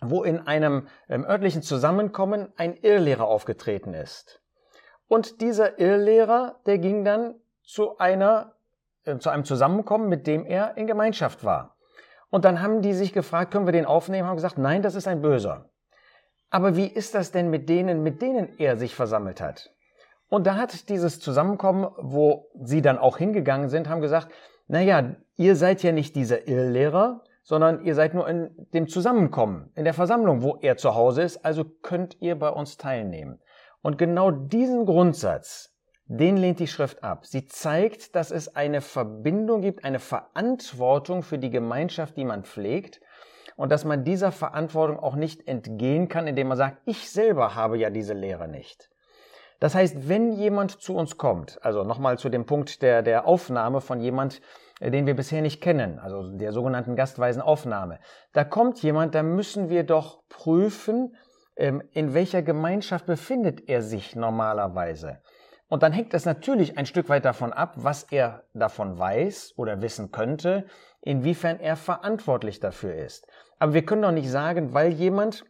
wo 0.00 0.22
in 0.22 0.46
einem 0.46 0.86
ähm, 1.08 1.24
örtlichen 1.24 1.62
Zusammenkommen 1.62 2.52
ein 2.56 2.74
Irrlehrer 2.74 3.26
aufgetreten 3.26 3.94
ist. 3.94 4.42
Und 5.06 5.40
dieser 5.40 5.78
Irrlehrer, 5.78 6.60
der 6.66 6.78
ging 6.78 7.04
dann 7.04 7.40
zu 7.64 7.98
einer, 7.98 8.54
äh, 9.08 9.18
zu 9.18 9.30
einem 9.30 9.44
Zusammenkommen, 9.44 10.08
mit 10.08 10.26
dem 10.26 10.44
er 10.46 10.76
in 10.76 10.86
Gemeinschaft 10.86 11.44
war. 11.44 11.76
Und 12.30 12.44
dann 12.44 12.60
haben 12.60 12.82
die 12.82 12.92
sich 12.92 13.12
gefragt, 13.12 13.50
können 13.50 13.66
wir 13.66 13.72
den 13.72 13.86
aufnehmen? 13.86 14.28
Haben 14.28 14.36
gesagt, 14.36 14.58
nein, 14.58 14.82
das 14.82 14.94
ist 14.94 15.08
ein 15.08 15.22
Böser. 15.22 15.70
Aber 16.50 16.76
wie 16.76 16.86
ist 16.86 17.14
das 17.14 17.32
denn 17.32 17.50
mit 17.50 17.68
denen, 17.68 18.02
mit 18.02 18.22
denen 18.22 18.58
er 18.58 18.76
sich 18.76 18.94
versammelt 18.94 19.40
hat? 19.40 19.70
Und 20.28 20.46
da 20.46 20.56
hat 20.56 20.88
dieses 20.90 21.20
Zusammenkommen, 21.20 21.88
wo 21.96 22.50
sie 22.62 22.82
dann 22.82 22.98
auch 22.98 23.16
hingegangen 23.16 23.68
sind, 23.68 23.88
haben 23.88 24.02
gesagt, 24.02 24.28
na 24.66 24.80
ja, 24.80 25.16
ihr 25.36 25.56
seid 25.56 25.82
ja 25.82 25.92
nicht 25.92 26.14
dieser 26.16 26.46
Irrlehrer, 26.46 27.22
sondern 27.42 27.82
ihr 27.82 27.94
seid 27.94 28.12
nur 28.12 28.28
in 28.28 28.50
dem 28.74 28.88
Zusammenkommen, 28.88 29.70
in 29.74 29.84
der 29.84 29.94
Versammlung, 29.94 30.42
wo 30.42 30.58
er 30.60 30.76
zu 30.76 30.94
Hause 30.94 31.22
ist, 31.22 31.44
also 31.46 31.64
könnt 31.64 32.20
ihr 32.20 32.38
bei 32.38 32.50
uns 32.50 32.76
teilnehmen. 32.76 33.40
Und 33.80 33.96
genau 33.96 34.30
diesen 34.30 34.84
Grundsatz, 34.84 35.74
den 36.08 36.38
lehnt 36.38 36.58
die 36.58 36.66
Schrift 36.66 37.04
ab. 37.04 37.26
Sie 37.26 37.46
zeigt, 37.46 38.16
dass 38.16 38.30
es 38.30 38.56
eine 38.56 38.80
Verbindung 38.80 39.60
gibt, 39.60 39.84
eine 39.84 39.98
Verantwortung 39.98 41.22
für 41.22 41.38
die 41.38 41.50
Gemeinschaft, 41.50 42.16
die 42.16 42.24
man 42.24 42.44
pflegt 42.44 43.00
und 43.56 43.70
dass 43.70 43.84
man 43.84 44.04
dieser 44.04 44.32
Verantwortung 44.32 44.98
auch 44.98 45.16
nicht 45.16 45.46
entgehen 45.46 46.08
kann, 46.08 46.26
indem 46.26 46.48
man 46.48 46.56
sagt, 46.56 46.78
ich 46.86 47.10
selber 47.10 47.54
habe 47.54 47.76
ja 47.76 47.90
diese 47.90 48.14
Lehre 48.14 48.48
nicht. 48.48 48.88
Das 49.60 49.74
heißt, 49.74 50.08
wenn 50.08 50.32
jemand 50.32 50.80
zu 50.80 50.94
uns 50.94 51.18
kommt, 51.18 51.58
also 51.62 51.84
nochmal 51.84 52.18
zu 52.18 52.28
dem 52.28 52.46
Punkt 52.46 52.80
der, 52.80 53.02
der 53.02 53.26
Aufnahme 53.26 53.80
von 53.80 54.00
jemand, 54.00 54.40
äh, 54.80 54.90
den 54.90 55.06
wir 55.06 55.14
bisher 55.14 55.42
nicht 55.42 55.60
kennen, 55.60 55.98
also 55.98 56.22
der 56.36 56.52
sogenannten 56.52 56.96
gastweisen 56.96 57.42
Aufnahme, 57.42 57.98
da 58.32 58.44
kommt 58.44 58.80
jemand, 58.82 59.14
da 59.14 59.22
müssen 59.22 59.68
wir 59.68 59.82
doch 59.82 60.22
prüfen, 60.28 61.16
ähm, 61.56 61.82
in 61.92 62.14
welcher 62.14 62.42
Gemeinschaft 62.42 63.06
befindet 63.06 63.68
er 63.68 63.82
sich 63.82 64.14
normalerweise. 64.14 65.18
Und 65.68 65.82
dann 65.82 65.92
hängt 65.92 66.14
es 66.14 66.24
natürlich 66.24 66.78
ein 66.78 66.86
Stück 66.86 67.08
weit 67.08 67.24
davon 67.24 67.52
ab, 67.52 67.74
was 67.76 68.04
er 68.04 68.44
davon 68.54 68.98
weiß 68.98 69.54
oder 69.56 69.82
wissen 69.82 70.10
könnte, 70.10 70.64
inwiefern 71.02 71.60
er 71.60 71.76
verantwortlich 71.76 72.58
dafür 72.60 72.94
ist. 72.94 73.26
Aber 73.58 73.74
wir 73.74 73.84
können 73.84 74.02
doch 74.02 74.12
nicht 74.12 74.30
sagen, 74.30 74.72
weil 74.72 74.92
jemand 74.92 75.44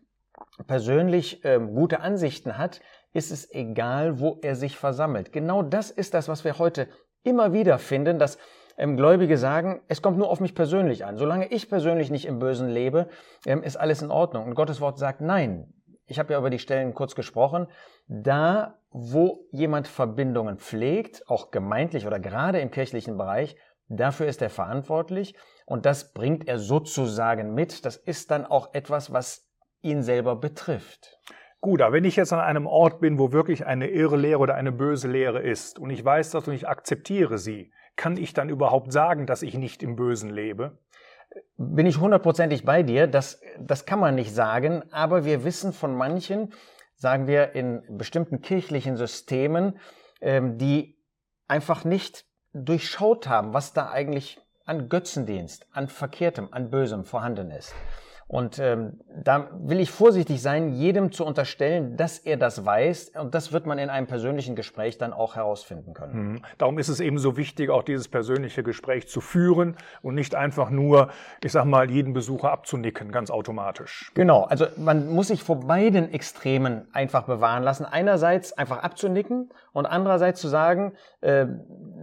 persönlich 0.66 1.44
ähm, 1.44 1.74
gute 1.74 2.00
Ansichten 2.00 2.58
hat, 2.58 2.80
ist 3.12 3.30
es 3.30 3.50
egal, 3.52 4.20
wo 4.20 4.38
er 4.42 4.56
sich 4.56 4.76
versammelt. 4.76 5.32
Genau 5.32 5.62
das 5.62 5.90
ist 5.90 6.14
das, 6.14 6.28
was 6.28 6.44
wir 6.44 6.58
heute 6.58 6.88
immer 7.22 7.52
wieder 7.52 7.78
finden, 7.78 8.18
dass 8.18 8.38
ähm, 8.76 8.96
Gläubige 8.96 9.38
sagen, 9.38 9.82
es 9.88 10.02
kommt 10.02 10.18
nur 10.18 10.30
auf 10.30 10.40
mich 10.40 10.54
persönlich 10.54 11.04
an. 11.04 11.16
Solange 11.16 11.48
ich 11.48 11.68
persönlich 11.68 12.10
nicht 12.10 12.26
im 12.26 12.38
Bösen 12.38 12.68
lebe, 12.68 13.08
ähm, 13.46 13.62
ist 13.62 13.76
alles 13.76 14.02
in 14.02 14.10
Ordnung. 14.10 14.46
Und 14.46 14.54
Gottes 14.54 14.80
Wort 14.80 14.98
sagt, 14.98 15.20
nein. 15.20 15.72
Ich 16.10 16.18
habe 16.18 16.32
ja 16.32 16.38
über 16.38 16.48
die 16.48 16.58
Stellen 16.58 16.94
kurz 16.94 17.14
gesprochen. 17.14 17.66
Da 18.06 18.77
wo 18.90 19.46
jemand 19.50 19.88
Verbindungen 19.88 20.58
pflegt, 20.58 21.28
auch 21.28 21.50
gemeintlich 21.50 22.06
oder 22.06 22.18
gerade 22.18 22.60
im 22.60 22.70
kirchlichen 22.70 23.18
Bereich, 23.18 23.56
dafür 23.88 24.26
ist 24.26 24.42
er 24.42 24.50
verantwortlich 24.50 25.34
und 25.66 25.86
das 25.86 26.12
bringt 26.12 26.48
er 26.48 26.58
sozusagen 26.58 27.54
mit. 27.54 27.84
Das 27.84 27.96
ist 27.96 28.30
dann 28.30 28.46
auch 28.46 28.74
etwas, 28.74 29.12
was 29.12 29.48
ihn 29.82 30.02
selber 30.02 30.36
betrifft. 30.36 31.18
Gut, 31.60 31.82
aber 31.82 31.94
wenn 31.94 32.04
ich 32.04 32.16
jetzt 32.16 32.32
an 32.32 32.40
einem 32.40 32.66
Ort 32.66 33.00
bin, 33.00 33.18
wo 33.18 33.32
wirklich 33.32 33.66
eine 33.66 33.88
irre 33.88 34.16
Lehre 34.16 34.38
oder 34.38 34.54
eine 34.54 34.70
böse 34.70 35.08
Lehre 35.08 35.40
ist 35.40 35.78
und 35.78 35.90
ich 35.90 36.04
weiß 36.04 36.30
das 36.30 36.46
und 36.46 36.54
ich 36.54 36.68
akzeptiere 36.68 37.38
sie, 37.38 37.72
kann 37.96 38.16
ich 38.16 38.32
dann 38.32 38.48
überhaupt 38.48 38.92
sagen, 38.92 39.26
dass 39.26 39.42
ich 39.42 39.58
nicht 39.58 39.82
im 39.82 39.96
Bösen 39.96 40.30
lebe? 40.30 40.78
Bin 41.56 41.84
ich 41.84 41.98
hundertprozentig 41.98 42.64
bei 42.64 42.84
dir. 42.84 43.08
Das, 43.08 43.40
das 43.58 43.86
kann 43.86 43.98
man 43.98 44.14
nicht 44.14 44.32
sagen, 44.32 44.84
aber 44.92 45.24
wir 45.24 45.44
wissen 45.44 45.72
von 45.72 45.96
manchen, 45.96 46.52
sagen 46.98 47.26
wir, 47.26 47.54
in 47.54 47.82
bestimmten 47.96 48.42
kirchlichen 48.42 48.96
Systemen, 48.96 49.78
ähm, 50.20 50.58
die 50.58 50.98
einfach 51.46 51.84
nicht 51.84 52.26
durchschaut 52.52 53.28
haben, 53.28 53.54
was 53.54 53.72
da 53.72 53.90
eigentlich 53.90 54.40
an 54.64 54.88
Götzendienst, 54.88 55.66
an 55.72 55.88
Verkehrtem, 55.88 56.48
an 56.50 56.70
Bösem 56.70 57.04
vorhanden 57.04 57.50
ist. 57.50 57.74
Und 58.28 58.58
ähm, 58.58 59.00
da 59.24 59.48
will 59.58 59.80
ich 59.80 59.90
vorsichtig 59.90 60.42
sein, 60.42 60.74
jedem 60.74 61.12
zu 61.12 61.24
unterstellen, 61.24 61.96
dass 61.96 62.18
er 62.18 62.36
das 62.36 62.62
weiß. 62.64 63.12
Und 63.18 63.34
das 63.34 63.52
wird 63.52 63.64
man 63.64 63.78
in 63.78 63.88
einem 63.88 64.06
persönlichen 64.06 64.54
Gespräch 64.54 64.98
dann 64.98 65.14
auch 65.14 65.34
herausfinden 65.34 65.94
können. 65.94 66.32
Mhm. 66.32 66.42
Darum 66.58 66.78
ist 66.78 66.88
es 66.88 67.00
eben 67.00 67.18
so 67.18 67.38
wichtig, 67.38 67.70
auch 67.70 67.82
dieses 67.82 68.06
persönliche 68.06 68.62
Gespräch 68.62 69.08
zu 69.08 69.22
führen 69.22 69.76
und 70.02 70.14
nicht 70.14 70.34
einfach 70.34 70.68
nur, 70.68 71.08
ich 71.42 71.52
sag 71.52 71.64
mal, 71.64 71.90
jeden 71.90 72.12
Besucher 72.12 72.52
abzunicken, 72.52 73.12
ganz 73.12 73.30
automatisch. 73.30 74.12
Genau, 74.14 74.42
also 74.42 74.66
man 74.76 75.08
muss 75.08 75.28
sich 75.28 75.42
vor 75.42 75.60
beiden 75.60 76.12
Extremen 76.12 76.86
einfach 76.92 77.22
bewahren 77.22 77.62
lassen. 77.62 77.86
Einerseits 77.86 78.52
einfach 78.52 78.82
abzunicken 78.82 79.48
und 79.72 79.86
andererseits 79.86 80.38
zu 80.38 80.48
sagen, 80.48 80.92
äh, 81.22 81.46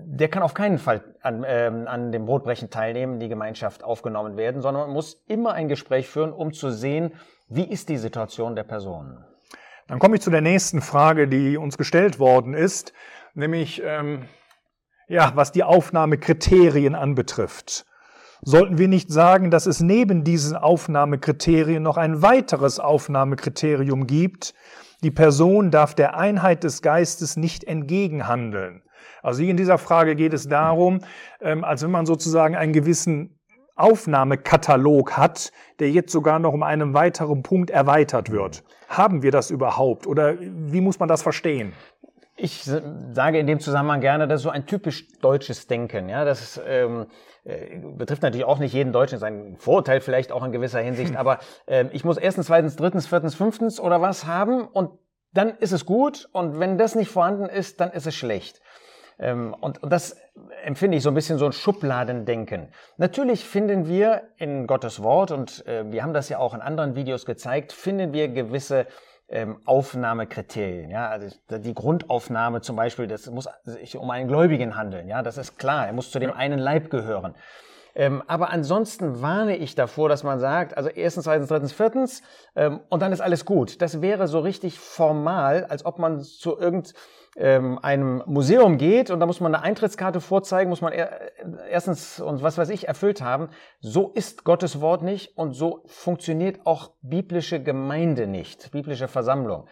der 0.07 0.29
kann 0.29 0.41
auf 0.41 0.55
keinen 0.55 0.79
Fall 0.79 1.03
an, 1.21 1.43
äh, 1.43 1.71
an 1.85 2.11
dem 2.11 2.25
Brotbrechen 2.25 2.69
teilnehmen, 2.69 3.19
die 3.19 3.27
Gemeinschaft 3.27 3.83
aufgenommen 3.83 4.37
werden, 4.37 4.61
sondern 4.61 4.87
man 4.87 4.93
muss 4.93 5.23
immer 5.27 5.53
ein 5.53 5.67
Gespräch 5.67 6.07
führen, 6.15 6.31
um 6.31 6.53
zu 6.53 6.71
sehen, 6.71 7.11
wie 7.49 7.69
ist 7.69 7.89
die 7.89 7.97
Situation 7.97 8.55
der 8.55 8.63
Person. 8.63 9.17
Dann 9.87 9.99
komme 9.99 10.15
ich 10.15 10.21
zu 10.21 10.31
der 10.31 10.39
nächsten 10.39 10.81
Frage, 10.81 11.27
die 11.27 11.57
uns 11.57 11.77
gestellt 11.77 12.19
worden 12.19 12.53
ist, 12.53 12.93
nämlich 13.33 13.81
ähm, 13.83 14.23
ja, 15.09 15.33
was 15.35 15.51
die 15.51 15.63
Aufnahmekriterien 15.63 16.95
anbetrifft. 16.95 17.85
Sollten 18.41 18.77
wir 18.77 18.87
nicht 18.87 19.11
sagen, 19.11 19.51
dass 19.51 19.65
es 19.65 19.81
neben 19.81 20.23
diesen 20.23 20.55
Aufnahmekriterien 20.55 21.83
noch 21.83 21.97
ein 21.97 22.21
weiteres 22.21 22.79
Aufnahmekriterium 22.79 24.07
gibt? 24.07 24.53
Die 25.03 25.11
Person 25.11 25.69
darf 25.69 25.95
der 25.95 26.15
Einheit 26.15 26.63
des 26.63 26.81
Geistes 26.81 27.35
nicht 27.35 27.65
entgegenhandeln. 27.65 28.83
Also 29.21 29.41
hier 29.41 29.51
in 29.51 29.57
dieser 29.57 29.77
Frage 29.77 30.15
geht 30.15 30.33
es 30.33 30.47
darum, 30.47 31.01
ähm, 31.41 31.65
als 31.65 31.83
wenn 31.83 31.91
man 31.91 32.05
sozusagen 32.05 32.55
einen 32.55 32.71
gewissen 32.71 33.37
Aufnahmekatalog 33.75 35.17
hat, 35.17 35.51
der 35.79 35.89
jetzt 35.91 36.11
sogar 36.11 36.39
noch 36.39 36.53
um 36.53 36.63
einen 36.63 36.93
weiteren 36.93 37.43
Punkt 37.43 37.69
erweitert 37.69 38.31
wird. 38.31 38.63
Haben 38.87 39.21
wir 39.21 39.31
das 39.31 39.51
überhaupt 39.51 40.07
oder 40.07 40.35
wie 40.39 40.81
muss 40.81 40.99
man 40.99 41.09
das 41.09 41.21
verstehen? 41.21 41.73
Ich 42.37 42.63
sage 42.63 43.39
in 43.39 43.47
dem 43.47 43.59
Zusammenhang 43.61 44.01
gerne, 44.01 44.27
das 44.27 44.41
ist 44.41 44.43
so 44.43 44.49
ein 44.49 44.65
typisch 44.65 45.07
deutsches 45.19 45.67
Denken. 45.67 46.09
Ja, 46.09 46.25
das 46.25 46.59
ähm, 46.67 47.05
äh, 47.45 47.77
betrifft 47.77 48.23
natürlich 48.23 48.45
auch 48.45 48.59
nicht 48.59 48.73
jeden 48.73 48.91
Deutschen, 48.91 49.15
ist 49.15 49.23
ein 49.23 49.55
Vorurteil 49.57 50.01
vielleicht 50.01 50.33
auch 50.33 50.43
in 50.43 50.51
gewisser 50.51 50.79
Hinsicht. 50.79 51.11
Hm. 51.11 51.17
Aber 51.17 51.39
äh, 51.65 51.85
ich 51.93 52.03
muss 52.03 52.17
erstens, 52.17 52.47
zweitens, 52.47 52.75
drittens, 52.75 53.07
viertens, 53.07 53.35
fünftens 53.35 53.79
oder 53.79 54.01
was 54.01 54.25
haben 54.25 54.67
und 54.67 54.91
dann 55.31 55.49
ist 55.57 55.73
es 55.73 55.85
gut 55.85 56.29
und 56.31 56.59
wenn 56.59 56.77
das 56.77 56.95
nicht 56.95 57.09
vorhanden 57.09 57.45
ist, 57.45 57.79
dann 57.81 57.91
ist 57.91 58.07
es 58.07 58.15
schlecht. 58.15 58.61
Ähm, 59.19 59.53
und, 59.59 59.81
und 59.81 59.91
das 59.91 60.17
empfinde 60.63 60.97
ich 60.97 61.03
so 61.03 61.09
ein 61.09 61.15
bisschen 61.15 61.37
so 61.37 61.45
ein 61.45 61.51
Schubladendenken. 61.51 62.69
Natürlich 62.97 63.45
finden 63.45 63.87
wir 63.87 64.23
in 64.37 64.67
Gottes 64.67 65.01
Wort, 65.01 65.31
und 65.31 65.65
äh, 65.67 65.89
wir 65.91 66.03
haben 66.03 66.13
das 66.13 66.29
ja 66.29 66.39
auch 66.39 66.53
in 66.53 66.61
anderen 66.61 66.95
Videos 66.95 67.25
gezeigt, 67.25 67.71
finden 67.71 68.13
wir 68.13 68.27
gewisse 68.27 68.87
ähm, 69.29 69.57
Aufnahmekriterien. 69.65 70.89
Ja, 70.89 71.09
also 71.09 71.35
die 71.49 71.73
Grundaufnahme 71.73 72.61
zum 72.61 72.75
Beispiel, 72.75 73.07
das 73.07 73.29
muss 73.29 73.47
sich 73.63 73.97
um 73.97 74.09
einen 74.09 74.27
Gläubigen 74.27 74.75
handeln. 74.75 75.07
Ja, 75.07 75.23
das 75.23 75.37
ist 75.37 75.57
klar. 75.57 75.87
Er 75.87 75.93
muss 75.93 76.11
zu 76.11 76.19
dem 76.19 76.31
einen 76.31 76.59
Leib 76.59 76.89
gehören. 76.89 77.35
Ähm, 77.95 78.21
aber 78.27 78.49
ansonsten 78.49 79.21
warne 79.21 79.55
ich 79.55 79.73
davor, 79.73 80.09
dass 80.09 80.23
man 80.23 80.39
sagt, 80.39 80.75
also 80.75 80.89
erstens, 80.89 81.23
zweitens, 81.23 81.47
drittens, 81.47 81.71
viertens 81.71 82.21
ähm, 82.55 82.81
und 82.89 83.01
dann 83.01 83.13
ist 83.13 83.21
alles 83.21 83.45
gut. 83.45 83.81
Das 83.81 84.01
wäre 84.01 84.27
so 84.27 84.39
richtig 84.39 84.77
formal, 84.79 85.63
als 85.65 85.85
ob 85.85 85.97
man 85.97 86.19
zu 86.21 86.57
irgend 86.57 86.93
ähm, 87.37 88.23
Museum 88.25 88.77
geht 88.77 89.11
und 89.11 89.19
da 89.19 89.25
muss 89.25 89.39
man 89.39 89.53
eine 89.53 89.63
Eintrittskarte 89.63 90.21
vorzeigen, 90.21 90.69
muss 90.69 90.81
man 90.81 90.93
er, 90.93 91.21
erstens 91.69 92.19
und 92.19 92.43
was 92.43 92.57
weiß 92.57 92.69
ich 92.69 92.87
erfüllt 92.87 93.21
haben. 93.21 93.49
So 93.79 94.11
ist 94.13 94.43
Gottes 94.43 94.81
Wort 94.81 95.01
nicht 95.01 95.37
und 95.37 95.53
so 95.53 95.83
funktioniert 95.85 96.65
auch 96.65 96.91
biblische 97.01 97.61
Gemeinde 97.61 98.27
nicht, 98.27 98.71
biblische 98.71 99.07
Versammlung. 99.07 99.67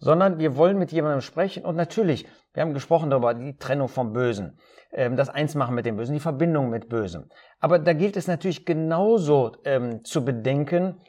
Sondern 0.00 0.38
wir 0.38 0.56
wollen 0.56 0.78
mit 0.78 0.92
jemandem 0.92 1.22
sprechen 1.22 1.64
und 1.64 1.74
natürlich, 1.74 2.26
wir 2.58 2.62
haben 2.62 2.74
gesprochen 2.74 3.08
darüber, 3.08 3.34
die 3.34 3.56
Trennung 3.56 3.86
vom 3.86 4.12
Bösen, 4.12 4.58
ähm, 4.90 5.14
das 5.14 5.28
Einsmachen 5.28 5.76
mit 5.76 5.86
dem 5.86 5.96
Bösen, 5.96 6.14
die 6.14 6.18
Verbindung 6.18 6.70
mit 6.70 6.88
Bösem. 6.88 7.30
Aber 7.60 7.78
da 7.78 7.92
gilt 7.92 8.16
es 8.16 8.26
natürlich 8.26 8.66
genauso 8.66 9.52
ähm, 9.64 10.04
zu 10.04 10.24
bedenken, 10.24 11.00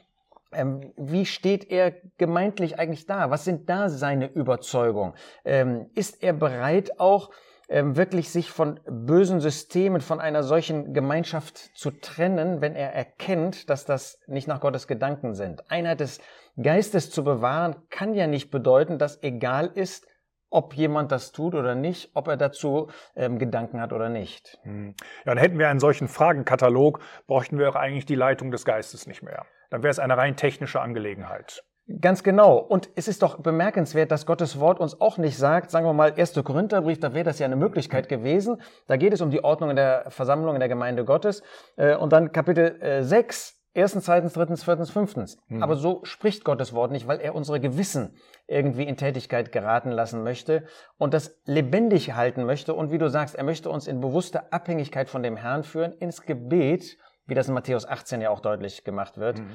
ähm, 0.52 0.92
wie 0.96 1.26
steht 1.26 1.68
er 1.68 1.94
gemeintlich 2.18 2.78
eigentlich 2.78 3.06
da? 3.06 3.30
Was 3.30 3.44
sind 3.44 3.68
da 3.68 3.88
seine 3.88 4.28
Überzeugungen? 4.28 5.14
Ähm, 5.44 5.90
ist 5.96 6.22
er 6.22 6.34
bereit 6.34 7.00
auch 7.00 7.30
ähm, 7.68 7.96
wirklich 7.96 8.30
sich 8.30 8.48
von 8.48 8.78
bösen 8.88 9.40
Systemen, 9.40 10.00
von 10.00 10.20
einer 10.20 10.44
solchen 10.44 10.94
Gemeinschaft 10.94 11.76
zu 11.76 11.90
trennen, 11.90 12.60
wenn 12.60 12.76
er 12.76 12.94
erkennt, 12.94 13.68
dass 13.68 13.84
das 13.84 14.20
nicht 14.28 14.46
nach 14.46 14.60
Gottes 14.60 14.86
Gedanken 14.86 15.34
sind? 15.34 15.68
Einheit 15.68 15.98
des 15.98 16.20
Geistes 16.62 17.10
zu 17.10 17.24
bewahren 17.24 17.74
kann 17.90 18.14
ja 18.14 18.28
nicht 18.28 18.52
bedeuten, 18.52 18.98
dass 18.98 19.20
egal 19.24 19.66
ist, 19.74 20.06
ob 20.50 20.74
jemand 20.74 21.12
das 21.12 21.32
tut 21.32 21.54
oder 21.54 21.74
nicht, 21.74 22.10
ob 22.14 22.28
er 22.28 22.36
dazu 22.36 22.88
ähm, 23.16 23.38
Gedanken 23.38 23.80
hat 23.80 23.92
oder 23.92 24.08
nicht. 24.08 24.58
Hm. 24.62 24.94
Ja, 25.24 25.34
dann 25.34 25.38
hätten 25.38 25.58
wir 25.58 25.68
einen 25.68 25.80
solchen 25.80 26.08
Fragenkatalog, 26.08 27.00
bräuchten 27.26 27.58
wir 27.58 27.68
auch 27.68 27.76
eigentlich 27.76 28.06
die 28.06 28.16
Leitung 28.16 28.50
des 28.50 28.64
Geistes 28.64 29.06
nicht 29.06 29.22
mehr 29.22 29.46
dann 29.70 29.82
wäre 29.82 29.90
es 29.90 29.98
eine 29.98 30.16
rein 30.16 30.36
technische 30.36 30.80
Angelegenheit. 30.80 31.64
Ganz 32.00 32.22
genau. 32.22 32.56
Und 32.56 32.88
es 32.94 33.08
ist 33.08 33.22
doch 33.22 33.40
bemerkenswert, 33.40 34.12
dass 34.12 34.26
Gottes 34.26 34.60
Wort 34.60 34.78
uns 34.78 35.00
auch 35.00 35.18
nicht 35.18 35.36
sagt, 35.36 35.72
sagen 35.72 35.86
wir 35.86 35.92
mal, 35.92 36.12
1. 36.12 36.34
Korintherbrief, 36.44 37.00
da 37.00 37.14
wäre 37.14 37.24
das 37.24 37.40
ja 37.40 37.46
eine 37.46 37.56
Möglichkeit 37.56 38.08
gewesen. 38.08 38.60
Da 38.86 38.96
geht 38.96 39.12
es 39.12 39.20
um 39.20 39.30
die 39.30 39.42
Ordnung 39.42 39.70
in 39.70 39.76
der 39.76 40.04
Versammlung 40.08 40.54
in 40.54 40.60
der 40.60 40.68
Gemeinde 40.68 41.04
Gottes. 41.04 41.42
Äh, 41.76 41.96
und 41.96 42.12
dann 42.12 42.30
Kapitel 42.30 43.02
6, 43.02 43.50
äh, 43.50 43.59
erstens, 43.74 44.04
zweitens, 44.04 44.32
drittens, 44.32 44.64
viertens, 44.64 44.90
fünftens. 44.90 45.38
Mhm. 45.48 45.62
Aber 45.62 45.76
so 45.76 46.00
spricht 46.04 46.44
Gottes 46.44 46.72
Wort 46.72 46.92
nicht, 46.92 47.06
weil 47.06 47.20
er 47.20 47.34
unsere 47.34 47.60
Gewissen 47.60 48.16
irgendwie 48.46 48.84
in 48.84 48.96
Tätigkeit 48.96 49.52
geraten 49.52 49.90
lassen 49.90 50.22
möchte 50.22 50.64
und 50.98 51.14
das 51.14 51.36
lebendig 51.44 52.14
halten 52.14 52.44
möchte. 52.44 52.74
Und 52.74 52.90
wie 52.90 52.98
du 52.98 53.08
sagst, 53.08 53.34
er 53.34 53.44
möchte 53.44 53.70
uns 53.70 53.86
in 53.86 54.00
bewusste 54.00 54.52
Abhängigkeit 54.52 55.08
von 55.08 55.22
dem 55.22 55.36
Herrn 55.36 55.62
führen, 55.62 55.92
ins 55.92 56.22
Gebet 56.22 56.98
wie 57.30 57.34
das 57.34 57.48
in 57.48 57.54
Matthäus 57.54 57.88
18 57.88 58.20
ja 58.20 58.28
auch 58.28 58.40
deutlich 58.40 58.84
gemacht 58.84 59.16
wird. 59.16 59.38
Mhm. 59.38 59.46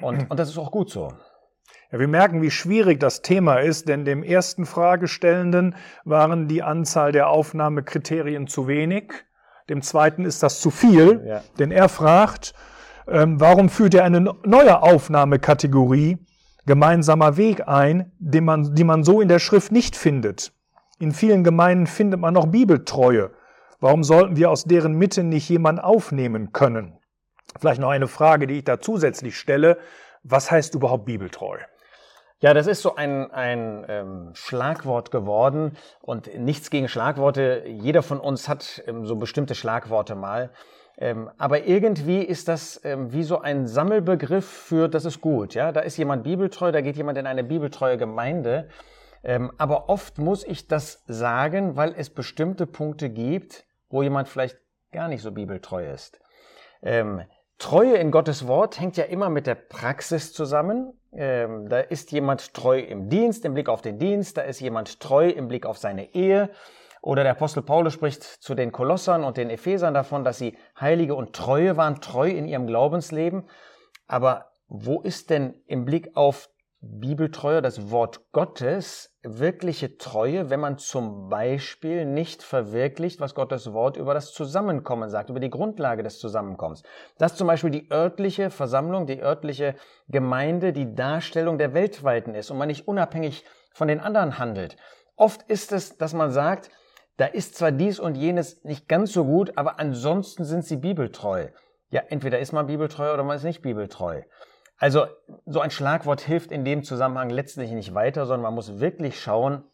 Und, 0.00 0.30
und 0.30 0.40
das 0.40 0.48
ist 0.48 0.58
auch 0.58 0.72
gut 0.72 0.90
so. 0.90 1.12
Ja, 1.92 1.98
wir 1.98 2.08
merken, 2.08 2.42
wie 2.42 2.50
schwierig 2.50 2.98
das 2.98 3.22
Thema 3.22 3.56
ist, 3.56 3.88
denn 3.88 4.04
dem 4.04 4.22
ersten 4.22 4.66
Fragestellenden 4.66 5.76
waren 6.04 6.48
die 6.48 6.62
Anzahl 6.62 7.12
der 7.12 7.28
Aufnahmekriterien 7.28 8.46
zu 8.46 8.66
wenig. 8.66 9.12
Dem 9.68 9.82
zweiten 9.82 10.24
ist 10.24 10.42
das 10.42 10.60
zu 10.60 10.70
viel, 10.70 11.22
ja. 11.26 11.42
denn 11.58 11.70
er 11.70 11.88
fragt, 11.88 12.54
ähm, 13.10 13.40
warum 13.40 13.68
führt 13.68 13.94
er 13.94 14.04
eine 14.04 14.20
neue 14.44 14.82
Aufnahmekategorie, 14.82 16.18
gemeinsamer 16.66 17.36
Weg 17.36 17.66
ein, 17.66 18.12
den 18.18 18.44
man, 18.44 18.74
die 18.74 18.84
man 18.84 19.04
so 19.04 19.20
in 19.20 19.28
der 19.28 19.38
Schrift 19.38 19.72
nicht 19.72 19.96
findet. 19.96 20.52
In 20.98 21.12
vielen 21.12 21.44
Gemeinden 21.44 21.86
findet 21.86 22.20
man 22.20 22.34
noch 22.34 22.46
Bibeltreue. 22.46 23.30
Warum 23.80 24.04
sollten 24.04 24.36
wir 24.36 24.50
aus 24.50 24.64
deren 24.64 24.94
Mitte 24.94 25.22
nicht 25.22 25.48
jemand 25.48 25.82
aufnehmen 25.82 26.52
können? 26.52 26.98
Vielleicht 27.58 27.80
noch 27.80 27.90
eine 27.90 28.08
Frage, 28.08 28.46
die 28.46 28.58
ich 28.58 28.64
da 28.64 28.80
zusätzlich 28.80 29.38
stelle. 29.38 29.78
Was 30.22 30.50
heißt 30.50 30.74
überhaupt 30.74 31.06
bibeltreu? 31.06 31.58
Ja, 32.40 32.54
das 32.54 32.66
ist 32.66 32.82
so 32.82 32.94
ein, 32.94 33.30
ein 33.32 33.84
ähm, 33.88 34.30
Schlagwort 34.34 35.10
geworden 35.10 35.76
und 36.00 36.38
nichts 36.38 36.70
gegen 36.70 36.88
Schlagworte. 36.88 37.64
Jeder 37.66 38.02
von 38.02 38.20
uns 38.20 38.48
hat 38.48 38.82
ähm, 38.86 39.06
so 39.06 39.16
bestimmte 39.16 39.54
Schlagworte 39.54 40.14
mal. 40.14 40.50
Ähm, 41.00 41.30
aber 41.38 41.64
irgendwie 41.64 42.22
ist 42.22 42.48
das 42.48 42.80
ähm, 42.84 43.12
wie 43.12 43.22
so 43.22 43.40
ein 43.40 43.66
Sammelbegriff 43.66 44.46
für, 44.46 44.88
das 44.88 45.04
ist 45.04 45.20
gut. 45.20 45.54
Ja, 45.54 45.70
da 45.70 45.80
ist 45.80 45.96
jemand 45.96 46.24
bibeltreu, 46.24 46.72
da 46.72 46.80
geht 46.80 46.96
jemand 46.96 47.18
in 47.18 47.26
eine 47.26 47.44
bibeltreue 47.44 47.96
Gemeinde. 47.96 48.68
Ähm, 49.22 49.52
aber 49.58 49.88
oft 49.88 50.18
muss 50.18 50.44
ich 50.44 50.66
das 50.66 51.04
sagen, 51.06 51.76
weil 51.76 51.94
es 51.96 52.10
bestimmte 52.10 52.66
Punkte 52.66 53.10
gibt, 53.10 53.64
wo 53.90 54.02
jemand 54.02 54.28
vielleicht 54.28 54.58
gar 54.92 55.08
nicht 55.08 55.22
so 55.22 55.30
bibeltreu 55.30 55.88
ist. 55.88 56.20
Ähm, 56.82 57.22
Treue 57.58 57.96
in 57.96 58.12
Gottes 58.12 58.46
Wort 58.46 58.78
hängt 58.78 58.96
ja 58.96 59.04
immer 59.04 59.28
mit 59.30 59.48
der 59.48 59.56
Praxis 59.56 60.32
zusammen. 60.32 60.92
Ähm, 61.12 61.68
da 61.68 61.80
ist 61.80 62.12
jemand 62.12 62.54
treu 62.54 62.78
im 62.78 63.08
Dienst, 63.08 63.44
im 63.44 63.54
Blick 63.54 63.68
auf 63.68 63.82
den 63.82 63.98
Dienst, 63.98 64.36
da 64.36 64.42
ist 64.42 64.60
jemand 64.60 65.00
treu 65.00 65.28
im 65.28 65.48
Blick 65.48 65.66
auf 65.66 65.78
seine 65.78 66.14
Ehe. 66.14 66.50
Oder 67.02 67.22
der 67.22 67.32
Apostel 67.32 67.62
Paulus 67.62 67.94
spricht 67.94 68.22
zu 68.22 68.54
den 68.54 68.72
Kolossern 68.72 69.24
und 69.24 69.36
den 69.36 69.50
Ephesern 69.50 69.94
davon, 69.94 70.24
dass 70.24 70.38
sie 70.38 70.56
Heilige 70.78 71.14
und 71.14 71.34
Treue 71.34 71.76
waren, 71.76 72.00
treu 72.00 72.28
in 72.28 72.46
ihrem 72.46 72.66
Glaubensleben. 72.66 73.48
Aber 74.06 74.50
wo 74.68 75.00
ist 75.00 75.30
denn 75.30 75.54
im 75.66 75.84
Blick 75.84 76.16
auf 76.16 76.48
Bibeltreue, 76.80 77.60
das 77.60 77.90
Wort 77.90 78.30
Gottes, 78.30 79.12
wirkliche 79.24 79.98
Treue, 79.98 80.48
wenn 80.48 80.60
man 80.60 80.78
zum 80.78 81.28
Beispiel 81.28 82.04
nicht 82.04 82.44
verwirklicht, 82.44 83.18
was 83.18 83.34
Gottes 83.34 83.72
Wort 83.72 83.96
über 83.96 84.14
das 84.14 84.32
Zusammenkommen 84.32 85.10
sagt, 85.10 85.28
über 85.28 85.40
die 85.40 85.50
Grundlage 85.50 86.04
des 86.04 86.20
Zusammenkommens. 86.20 86.84
Dass 87.18 87.34
zum 87.34 87.48
Beispiel 87.48 87.70
die 87.70 87.90
örtliche 87.90 88.50
Versammlung, 88.50 89.06
die 89.08 89.20
örtliche 89.20 89.74
Gemeinde 90.06 90.72
die 90.72 90.94
Darstellung 90.94 91.58
der 91.58 91.74
weltweiten 91.74 92.36
ist 92.36 92.50
und 92.52 92.58
man 92.58 92.68
nicht 92.68 92.86
unabhängig 92.86 93.44
von 93.72 93.88
den 93.88 93.98
anderen 93.98 94.38
handelt. 94.38 94.76
Oft 95.16 95.42
ist 95.50 95.72
es, 95.72 95.96
dass 95.96 96.14
man 96.14 96.30
sagt, 96.30 96.70
da 97.18 97.26
ist 97.26 97.56
zwar 97.56 97.72
dies 97.72 97.98
und 97.98 98.16
jenes 98.16 98.64
nicht 98.64 98.88
ganz 98.88 99.12
so 99.12 99.24
gut, 99.24 99.58
aber 99.58 99.78
ansonsten 99.78 100.44
sind 100.44 100.64
sie 100.64 100.76
bibeltreu. 100.76 101.48
Ja, 101.90 102.02
entweder 102.08 102.38
ist 102.38 102.52
man 102.52 102.68
bibeltreu 102.68 103.12
oder 103.12 103.24
man 103.24 103.36
ist 103.36 103.44
nicht 103.44 103.60
bibeltreu. 103.60 104.22
Also 104.78 105.06
so 105.44 105.60
ein 105.60 105.72
Schlagwort 105.72 106.20
hilft 106.20 106.52
in 106.52 106.64
dem 106.64 106.84
Zusammenhang 106.84 107.30
letztlich 107.30 107.72
nicht 107.72 107.92
weiter, 107.92 108.24
sondern 108.24 108.42
man 108.42 108.54
muss 108.54 108.78
wirklich 108.78 109.20
schauen, 109.20 109.64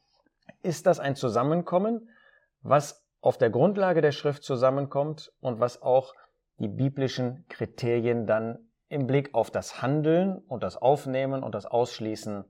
ist 0.63 0.87
das 0.87 0.99
ein 1.01 1.17
Zusammenkommen, 1.17 2.09
was 2.63 3.05
auf 3.21 3.37
der 3.37 3.51
Grundlage 3.51 4.01
der 4.01 4.13
Schrift 4.13 4.43
zusammenkommt 4.43 5.31
und 5.41 5.61
was 5.61 5.83
auch 5.83 6.15
die 6.59 6.69
biblischen 6.69 7.45
Kriterien 7.51 8.27
dann 8.27 8.71
im 8.89 9.07
Blick 9.07 9.35
auf 9.35 9.51
das 9.51 9.83
Handeln 9.83 10.39
und 10.49 10.63
das 10.63 10.79
Aufnehmen 10.79 11.43
und 11.43 11.55
das 11.55 11.67
Ausschließen 11.67 12.45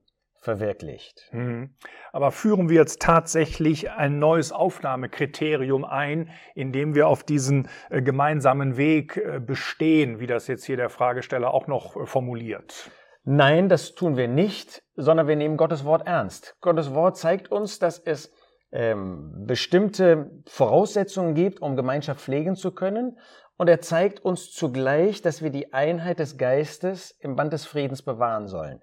verwirklicht. 0.45 1.27
Mhm. 1.33 1.75
Aber 2.13 2.31
führen 2.31 2.69
wir 2.69 2.77
jetzt 2.77 3.01
tatsächlich 3.01 3.91
ein 3.91 4.19
neues 4.19 4.53
Aufnahmekriterium 4.53 5.83
ein, 5.83 6.29
indem 6.53 6.95
wir 6.95 7.09
auf 7.09 7.23
diesen 7.23 7.67
äh, 7.89 8.01
gemeinsamen 8.01 8.77
Weg 8.77 9.17
äh, 9.17 9.39
bestehen, 9.39 10.21
wie 10.21 10.27
das 10.27 10.47
jetzt 10.47 10.63
hier 10.63 10.77
der 10.77 10.89
Fragesteller 10.89 11.53
auch 11.53 11.67
noch 11.67 11.97
äh, 11.97 12.05
formuliert? 12.05 12.89
Nein, 13.23 13.67
das 13.67 13.95
tun 13.95 14.15
wir 14.15 14.27
nicht, 14.27 14.83
sondern 14.95 15.27
wir 15.27 15.35
nehmen 15.35 15.57
Gottes 15.57 15.83
Wort 15.83 16.07
ernst. 16.07 16.55
Gottes 16.61 16.93
Wort 16.93 17.17
zeigt 17.17 17.51
uns, 17.51 17.79
dass 17.79 17.99
es 17.99 18.31
ähm, 18.71 19.45
bestimmte 19.47 20.29
Voraussetzungen 20.47 21.33
gibt, 21.33 21.59
um 21.59 21.75
Gemeinschaft 21.75 22.21
pflegen 22.21 22.55
zu 22.55 22.71
können. 22.71 23.17
Und 23.57 23.67
er 23.67 23.81
zeigt 23.81 24.19
uns 24.19 24.51
zugleich, 24.51 25.21
dass 25.21 25.41
wir 25.41 25.49
die 25.49 25.73
Einheit 25.73 26.19
des 26.19 26.37
Geistes 26.37 27.11
im 27.19 27.35
Band 27.35 27.53
des 27.53 27.65
Friedens 27.65 28.03
bewahren 28.03 28.47
sollen. 28.47 28.81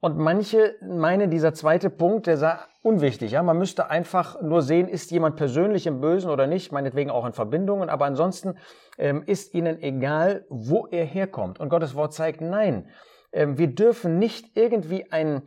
Und 0.00 0.16
manche 0.16 0.76
meinen, 0.80 1.30
dieser 1.30 1.52
zweite 1.52 1.90
Punkt, 1.90 2.26
der 2.26 2.38
sei 2.38 2.58
unwichtig. 2.82 3.32
Ja? 3.32 3.42
Man 3.42 3.58
müsste 3.58 3.90
einfach 3.90 4.40
nur 4.40 4.62
sehen, 4.62 4.88
ist 4.88 5.10
jemand 5.10 5.36
persönlich 5.36 5.86
im 5.86 6.00
Bösen 6.00 6.30
oder 6.30 6.46
nicht, 6.46 6.72
meinetwegen 6.72 7.10
auch 7.10 7.26
in 7.26 7.34
Verbindungen, 7.34 7.90
aber 7.90 8.06
ansonsten 8.06 8.56
ähm, 8.98 9.22
ist 9.26 9.52
ihnen 9.52 9.80
egal, 9.82 10.46
wo 10.48 10.86
er 10.86 11.04
herkommt. 11.04 11.60
Und 11.60 11.68
Gottes 11.68 11.94
Wort 11.94 12.14
zeigt, 12.14 12.40
nein, 12.40 12.88
ähm, 13.32 13.58
wir 13.58 13.68
dürfen 13.68 14.18
nicht 14.18 14.56
irgendwie 14.56 15.12
ein, 15.12 15.42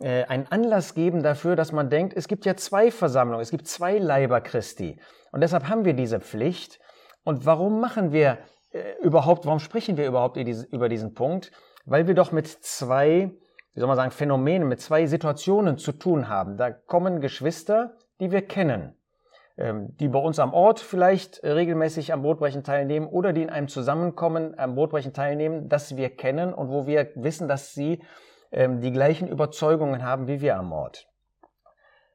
äh, 0.00 0.24
einen 0.24 0.46
Anlass 0.46 0.94
geben 0.94 1.22
dafür, 1.22 1.54
dass 1.54 1.70
man 1.70 1.90
denkt, 1.90 2.14
es 2.16 2.28
gibt 2.28 2.46
ja 2.46 2.56
zwei 2.56 2.90
Versammlungen, 2.90 3.42
es 3.42 3.50
gibt 3.50 3.68
zwei 3.68 3.98
Leiber 3.98 4.40
Christi. 4.40 4.98
Und 5.32 5.42
deshalb 5.42 5.68
haben 5.68 5.84
wir 5.84 5.92
diese 5.92 6.20
Pflicht. 6.20 6.80
Und 7.24 7.44
warum 7.44 7.78
machen 7.80 8.10
wir 8.10 8.38
äh, 8.70 8.94
überhaupt, 9.02 9.44
warum 9.44 9.58
sprechen 9.58 9.98
wir 9.98 10.06
überhaupt 10.06 10.38
über 10.38 10.88
diesen 10.88 11.12
Punkt? 11.12 11.52
Weil 11.84 12.06
wir 12.06 12.14
doch 12.14 12.32
mit 12.32 12.46
zwei 12.46 13.32
wie 13.74 13.80
soll 13.80 13.86
man 13.86 13.96
sagen, 13.96 14.10
Phänomene, 14.10 14.64
mit 14.64 14.80
zwei 14.80 15.06
Situationen 15.06 15.78
zu 15.78 15.92
tun 15.92 16.28
haben. 16.28 16.56
Da 16.56 16.70
kommen 16.70 17.20
Geschwister, 17.20 17.96
die 18.20 18.30
wir 18.30 18.42
kennen, 18.42 18.94
ähm, 19.56 19.96
die 19.96 20.08
bei 20.08 20.18
uns 20.18 20.38
am 20.38 20.52
Ort 20.52 20.80
vielleicht 20.80 21.42
regelmäßig 21.42 22.12
am 22.12 22.22
Brotbrechen 22.22 22.64
teilnehmen 22.64 23.06
oder 23.06 23.32
die 23.32 23.42
in 23.42 23.50
einem 23.50 23.68
Zusammenkommen 23.68 24.58
am 24.58 24.74
Brotbrechen 24.74 25.12
teilnehmen, 25.12 25.68
das 25.68 25.96
wir 25.96 26.10
kennen 26.10 26.52
und 26.52 26.70
wo 26.70 26.86
wir 26.86 27.10
wissen, 27.14 27.48
dass 27.48 27.72
sie 27.74 28.02
ähm, 28.50 28.80
die 28.80 28.92
gleichen 28.92 29.28
Überzeugungen 29.28 30.02
haben 30.02 30.28
wie 30.28 30.40
wir 30.40 30.56
am 30.56 30.72
Ort. 30.72 31.08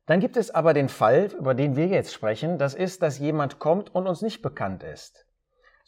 Dann 0.06 0.22
gibt 0.22 0.38
es 0.38 0.52
aber 0.52 0.74
den 0.74 0.88
Fall, 0.88 1.30
über 1.38 1.54
den 1.54 1.76
wir 1.76 1.88
jetzt 1.88 2.14
sprechen, 2.14 2.58
das 2.58 2.74
ist, 2.74 3.02
dass 3.02 3.20
jemand 3.20 3.60
kommt 3.60 3.94
und 3.94 4.08
uns 4.08 4.22
nicht 4.22 4.42
bekannt 4.42 4.84
ist. 4.84 5.27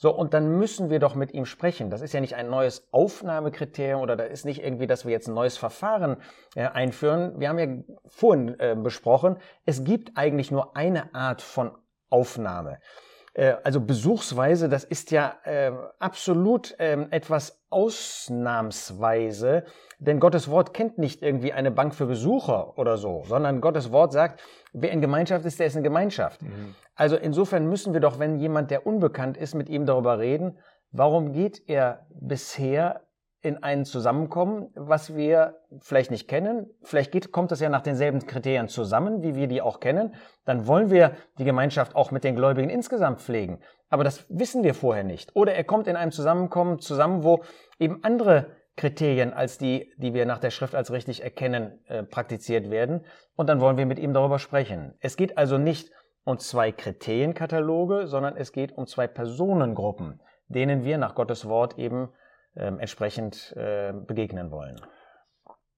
So, 0.01 0.15
und 0.15 0.33
dann 0.33 0.57
müssen 0.57 0.89
wir 0.89 0.99
doch 0.99 1.13
mit 1.13 1.33
ihm 1.33 1.43
sprechen. 1.43 1.89
Das 1.89 1.99
ist 1.99 2.13
ja 2.13 2.21
nicht 2.21 2.35
ein 2.35 2.49
neues 2.49 2.87
Aufnahmekriterium 2.93 3.99
oder 3.99 4.15
da 4.15 4.23
ist 4.23 4.45
nicht 4.45 4.63
irgendwie, 4.63 4.87
dass 4.87 5.03
wir 5.03 5.11
jetzt 5.11 5.27
ein 5.27 5.33
neues 5.33 5.57
Verfahren 5.57 6.15
äh, 6.55 6.67
einführen. 6.67 7.37
Wir 7.37 7.49
haben 7.49 7.59
ja 7.59 7.67
vorhin 8.05 8.57
äh, 8.61 8.77
besprochen, 8.81 9.39
es 9.65 9.83
gibt 9.83 10.15
eigentlich 10.15 10.51
nur 10.51 10.77
eine 10.77 11.13
Art 11.13 11.41
von 11.41 11.71
Aufnahme. 12.09 12.79
Äh, 13.33 13.55
also 13.63 13.81
Besuchsweise, 13.81 14.69
das 14.69 14.83
ist 14.83 15.11
ja 15.11 15.35
äh, 15.43 15.71
absolut 15.99 16.75
ähm, 16.79 17.07
etwas 17.11 17.61
ausnahmsweise, 17.69 19.63
denn 19.99 20.19
Gottes 20.19 20.49
Wort 20.49 20.73
kennt 20.73 20.97
nicht 20.97 21.21
irgendwie 21.21 21.53
eine 21.53 21.71
Bank 21.71 21.93
für 21.93 22.07
Besucher 22.07 22.77
oder 22.77 22.97
so, 22.97 23.23
sondern 23.25 23.61
Gottes 23.61 23.91
Wort 23.91 24.11
sagt, 24.13 24.41
wer 24.73 24.91
in 24.91 25.01
Gemeinschaft 25.01 25.45
ist, 25.45 25.59
der 25.59 25.67
ist 25.67 25.75
in 25.75 25.83
Gemeinschaft. 25.83 26.41
Mhm. 26.41 26.73
Also 26.95 27.15
insofern 27.15 27.67
müssen 27.67 27.93
wir 27.93 27.99
doch, 27.99 28.17
wenn 28.19 28.37
jemand, 28.37 28.71
der 28.71 28.87
unbekannt 28.87 29.37
ist, 29.37 29.53
mit 29.55 29.69
ihm 29.69 29.85
darüber 29.85 30.19
reden, 30.19 30.57
warum 30.91 31.31
geht 31.33 31.61
er 31.67 32.07
bisher 32.09 33.01
in 33.41 33.63
ein 33.63 33.85
Zusammenkommen, 33.85 34.69
was 34.75 35.15
wir 35.15 35.61
vielleicht 35.79 36.11
nicht 36.11 36.27
kennen. 36.27 36.69
Vielleicht 36.83 37.11
geht, 37.11 37.31
kommt 37.31 37.51
das 37.51 37.61
ja 37.61 37.69
nach 37.69 37.81
denselben 37.81 38.25
Kriterien 38.25 38.67
zusammen, 38.67 39.23
wie 39.23 39.35
wir 39.35 39.47
die 39.47 39.61
auch 39.61 39.79
kennen. 39.79 40.15
Dann 40.45 40.67
wollen 40.67 40.89
wir 40.89 41.15
die 41.37 41.45
Gemeinschaft 41.45 41.95
auch 41.95 42.11
mit 42.11 42.23
den 42.23 42.35
Gläubigen 42.35 42.69
insgesamt 42.69 43.21
pflegen. 43.21 43.61
Aber 43.89 44.03
das 44.03 44.25
wissen 44.29 44.63
wir 44.63 44.73
vorher 44.73 45.05
nicht. 45.05 45.35
Oder 45.35 45.53
er 45.53 45.63
kommt 45.63 45.87
in 45.87 45.95
einem 45.95 46.11
Zusammenkommen 46.11 46.79
zusammen, 46.79 47.23
wo 47.23 47.43
eben 47.79 48.03
andere 48.03 48.47
Kriterien 48.75 49.33
als 49.33 49.57
die, 49.57 49.93
die 49.97 50.13
wir 50.13 50.25
nach 50.25 50.39
der 50.39 50.51
Schrift 50.51 50.75
als 50.75 50.91
richtig 50.91 51.23
erkennen, 51.23 51.79
äh, 51.87 52.03
praktiziert 52.03 52.69
werden. 52.69 53.05
Und 53.35 53.47
dann 53.47 53.61
wollen 53.61 53.77
wir 53.77 53.85
mit 53.85 53.99
ihm 53.99 54.13
darüber 54.13 54.39
sprechen. 54.39 54.95
Es 54.99 55.15
geht 55.15 55.37
also 55.37 55.57
nicht 55.57 55.91
um 56.23 56.39
zwei 56.39 56.71
Kriterienkataloge, 56.71 58.07
sondern 58.07 58.35
es 58.35 58.51
geht 58.51 58.77
um 58.77 58.85
zwei 58.85 59.07
Personengruppen, 59.07 60.21
denen 60.47 60.83
wir 60.83 60.97
nach 60.97 61.15
Gottes 61.15 61.47
Wort 61.47 61.77
eben 61.77 62.09
entsprechend 62.59 63.53
äh, 63.55 63.93
begegnen 63.93 64.51
wollen. 64.51 64.79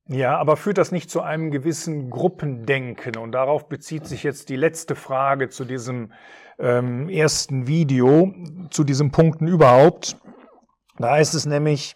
Ja, 0.07 0.37
aber 0.37 0.57
führt 0.57 0.77
das 0.77 0.91
nicht 0.91 1.09
zu 1.09 1.21
einem 1.21 1.51
gewissen 1.51 2.09
Gruppendenken? 2.09 3.15
Und 3.17 3.31
darauf 3.31 3.69
bezieht 3.69 4.07
sich 4.07 4.23
jetzt 4.23 4.49
die 4.49 4.55
letzte 4.55 4.95
Frage 4.95 5.49
zu 5.49 5.63
diesem 5.63 6.11
ähm, 6.59 7.07
ersten 7.07 7.67
Video, 7.67 8.33
zu 8.71 8.83
diesen 8.83 9.11
Punkten 9.11 9.47
überhaupt. 9.47 10.17
Da 10.97 11.11
heißt 11.11 11.33
es 11.33 11.45
nämlich, 11.45 11.95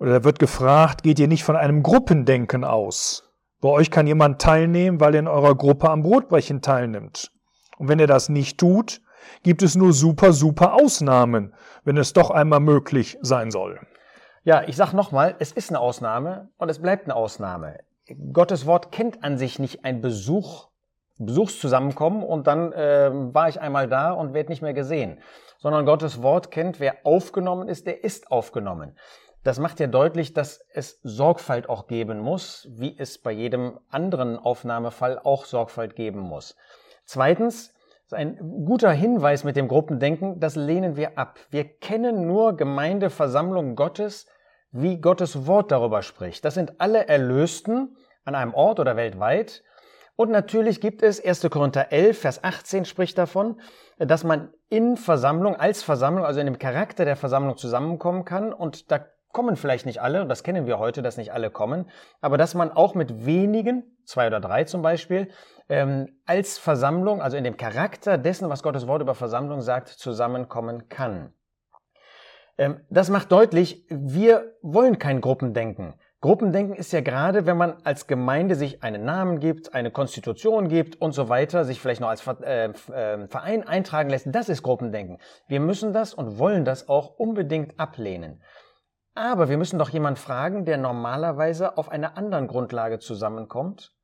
oder 0.00 0.18
da 0.18 0.24
wird 0.24 0.38
gefragt, 0.38 1.02
geht 1.02 1.20
ihr 1.20 1.28
nicht 1.28 1.44
von 1.44 1.56
einem 1.56 1.82
Gruppendenken 1.82 2.64
aus? 2.64 3.30
Bei 3.60 3.68
euch 3.68 3.92
kann 3.92 4.08
jemand 4.08 4.42
teilnehmen, 4.42 4.98
weil 4.98 5.14
er 5.14 5.20
in 5.20 5.28
eurer 5.28 5.54
Gruppe 5.54 5.88
am 5.88 6.02
Brotbrechen 6.02 6.62
teilnimmt. 6.62 7.30
Und 7.78 7.88
wenn 7.88 8.00
er 8.00 8.08
das 8.08 8.28
nicht 8.28 8.58
tut, 8.58 9.00
gibt 9.44 9.62
es 9.62 9.76
nur 9.76 9.92
super, 9.92 10.32
super 10.32 10.74
Ausnahmen, 10.74 11.54
wenn 11.84 11.96
es 11.96 12.12
doch 12.12 12.30
einmal 12.30 12.60
möglich 12.60 13.18
sein 13.22 13.52
soll. 13.52 13.78
Ja, 14.44 14.64
ich 14.66 14.76
sag 14.76 14.92
nochmal, 14.92 15.36
es 15.38 15.52
ist 15.52 15.70
eine 15.70 15.78
Ausnahme 15.78 16.50
und 16.56 16.68
es 16.68 16.82
bleibt 16.82 17.04
eine 17.04 17.14
Ausnahme. 17.14 17.78
Gottes 18.32 18.66
Wort 18.66 18.90
kennt 18.90 19.22
an 19.22 19.38
sich 19.38 19.60
nicht 19.60 19.84
ein 19.84 20.00
Besuch, 20.00 20.68
Besuchszusammenkommen 21.18 22.24
und 22.24 22.48
dann 22.48 22.72
äh, 22.72 23.10
war 23.12 23.48
ich 23.48 23.60
einmal 23.60 23.88
da 23.88 24.10
und 24.10 24.34
werde 24.34 24.50
nicht 24.50 24.60
mehr 24.60 24.74
gesehen, 24.74 25.20
sondern 25.58 25.86
Gottes 25.86 26.22
Wort 26.22 26.50
kennt, 26.50 26.80
wer 26.80 26.96
aufgenommen 27.04 27.68
ist, 27.68 27.86
der 27.86 28.02
ist 28.02 28.32
aufgenommen. 28.32 28.98
Das 29.44 29.60
macht 29.60 29.78
ja 29.78 29.86
deutlich, 29.86 30.32
dass 30.32 30.64
es 30.72 30.98
Sorgfalt 31.04 31.68
auch 31.68 31.86
geben 31.86 32.18
muss, 32.18 32.66
wie 32.72 32.98
es 32.98 33.18
bei 33.18 33.30
jedem 33.30 33.78
anderen 33.90 34.38
Aufnahmefall 34.38 35.20
auch 35.22 35.44
Sorgfalt 35.44 35.94
geben 35.94 36.18
muss. 36.18 36.56
Zweitens, 37.04 37.74
ein 38.12 38.36
guter 38.64 38.90
Hinweis 38.90 39.44
mit 39.44 39.56
dem 39.56 39.68
Gruppendenken, 39.68 40.40
das 40.40 40.56
lehnen 40.56 40.96
wir 40.96 41.18
ab. 41.18 41.38
Wir 41.50 41.64
kennen 41.64 42.26
nur 42.26 42.56
Gemeindeversammlung 42.56 43.76
Gottes, 43.76 44.26
wie 44.70 45.00
Gottes 45.00 45.46
Wort 45.46 45.70
darüber 45.70 46.02
spricht. 46.02 46.44
Das 46.44 46.54
sind 46.54 46.80
alle 46.80 47.08
Erlösten 47.08 47.96
an 48.24 48.34
einem 48.34 48.54
Ort 48.54 48.80
oder 48.80 48.96
weltweit. 48.96 49.62
Und 50.16 50.30
natürlich 50.30 50.80
gibt 50.80 51.02
es 51.02 51.24
1. 51.24 51.48
Korinther 51.50 51.90
11, 51.90 52.18
Vers 52.18 52.44
18 52.44 52.84
spricht 52.84 53.16
davon, 53.18 53.60
dass 53.98 54.24
man 54.24 54.52
in 54.68 54.96
Versammlung, 54.96 55.56
als 55.56 55.82
Versammlung, 55.82 56.24
also 56.24 56.40
in 56.40 56.46
dem 56.46 56.58
Charakter 56.58 57.04
der 57.04 57.16
Versammlung 57.16 57.56
zusammenkommen 57.56 58.24
kann. 58.24 58.52
Und 58.52 58.90
da 58.90 59.06
kommen 59.32 59.56
vielleicht 59.56 59.86
nicht 59.86 60.00
alle, 60.00 60.22
und 60.22 60.28
das 60.28 60.42
kennen 60.42 60.66
wir 60.66 60.78
heute, 60.78 61.02
dass 61.02 61.16
nicht 61.16 61.32
alle 61.32 61.50
kommen, 61.50 61.90
aber 62.20 62.38
dass 62.38 62.54
man 62.54 62.70
auch 62.70 62.94
mit 62.94 63.26
wenigen, 63.26 63.96
zwei 64.04 64.26
oder 64.26 64.40
drei 64.40 64.64
zum 64.64 64.82
Beispiel, 64.82 65.30
ähm, 65.68 66.20
als 66.26 66.58
Versammlung, 66.58 67.22
also 67.22 67.36
in 67.36 67.44
dem 67.44 67.56
Charakter 67.56 68.18
dessen, 68.18 68.48
was 68.50 68.62
Gottes 68.62 68.86
Wort 68.86 69.02
über 69.02 69.14
Versammlung 69.14 69.62
sagt, 69.62 69.88
zusammenkommen 69.88 70.88
kann. 70.88 71.32
Ähm, 72.58 72.80
das 72.90 73.08
macht 73.08 73.32
deutlich, 73.32 73.86
wir 73.88 74.54
wollen 74.62 74.98
kein 74.98 75.20
Gruppendenken. 75.20 75.94
Gruppendenken 76.20 76.76
ist 76.76 76.92
ja 76.92 77.00
gerade, 77.00 77.46
wenn 77.46 77.56
man 77.56 77.78
als 77.82 78.06
Gemeinde 78.06 78.54
sich 78.54 78.84
einen 78.84 79.04
Namen 79.04 79.40
gibt, 79.40 79.74
eine 79.74 79.90
Konstitution 79.90 80.68
gibt 80.68 81.00
und 81.00 81.10
so 81.12 81.28
weiter, 81.28 81.64
sich 81.64 81.80
vielleicht 81.80 82.00
noch 82.00 82.10
als 82.10 82.24
äh, 82.44 82.66
äh, 82.66 83.26
Verein 83.26 83.66
eintragen 83.66 84.08
lässt. 84.08 84.28
Das 84.30 84.48
ist 84.48 84.62
Gruppendenken. 84.62 85.18
Wir 85.48 85.58
müssen 85.58 85.92
das 85.92 86.14
und 86.14 86.38
wollen 86.38 86.64
das 86.64 86.88
auch 86.88 87.18
unbedingt 87.18 87.80
ablehnen. 87.80 88.40
Aber 89.14 89.48
wir 89.48 89.58
müssen 89.58 89.78
doch 89.78 89.90
jemanden 89.90 90.18
fragen, 90.18 90.64
der 90.64 90.78
normalerweise 90.78 91.76
auf 91.76 91.90
einer 91.90 92.16
anderen 92.16 92.46
Grundlage 92.48 92.98
zusammenkommt 92.98 93.94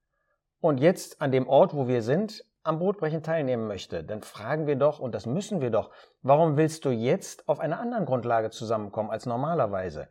und 0.61 0.79
jetzt 0.79 1.23
an 1.23 1.33
dem 1.33 1.49
Ort, 1.49 1.75
wo 1.75 1.89
wir 1.89 2.03
sind, 2.03 2.45
am 2.63 2.79
Brotbrechen 2.79 3.23
teilnehmen 3.23 3.67
möchte. 3.67 4.05
Dann 4.05 4.23
fragen 4.23 4.67
wir 4.67 4.77
doch, 4.77 4.99
und 4.99 5.15
das 5.15 5.25
müssen 5.25 5.61
wir 5.61 5.71
doch, 5.71 5.91
warum 6.23 6.57
willst 6.57 6.85
du 6.85 6.91
jetzt 6.91 7.49
auf 7.49 7.61
einer 7.61 7.81
anderen 7.81 8.05
Grundlage 8.05 8.51
zusammenkommen 8.51 9.11
als 9.11 9.25
normalerweise? 9.25 10.09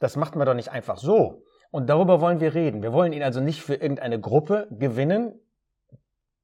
Das 0.00 0.16
macht 0.16 0.34
man 0.34 0.46
doch 0.46 0.54
nicht 0.54 0.72
einfach 0.72 0.98
so. 0.98 1.44
Und 1.70 1.88
darüber 1.88 2.20
wollen 2.20 2.40
wir 2.40 2.54
reden. 2.54 2.82
Wir 2.82 2.92
wollen 2.92 3.12
ihn 3.12 3.22
also 3.22 3.40
nicht 3.40 3.62
für 3.62 3.74
irgendeine 3.74 4.18
Gruppe 4.18 4.66
gewinnen, 4.72 5.38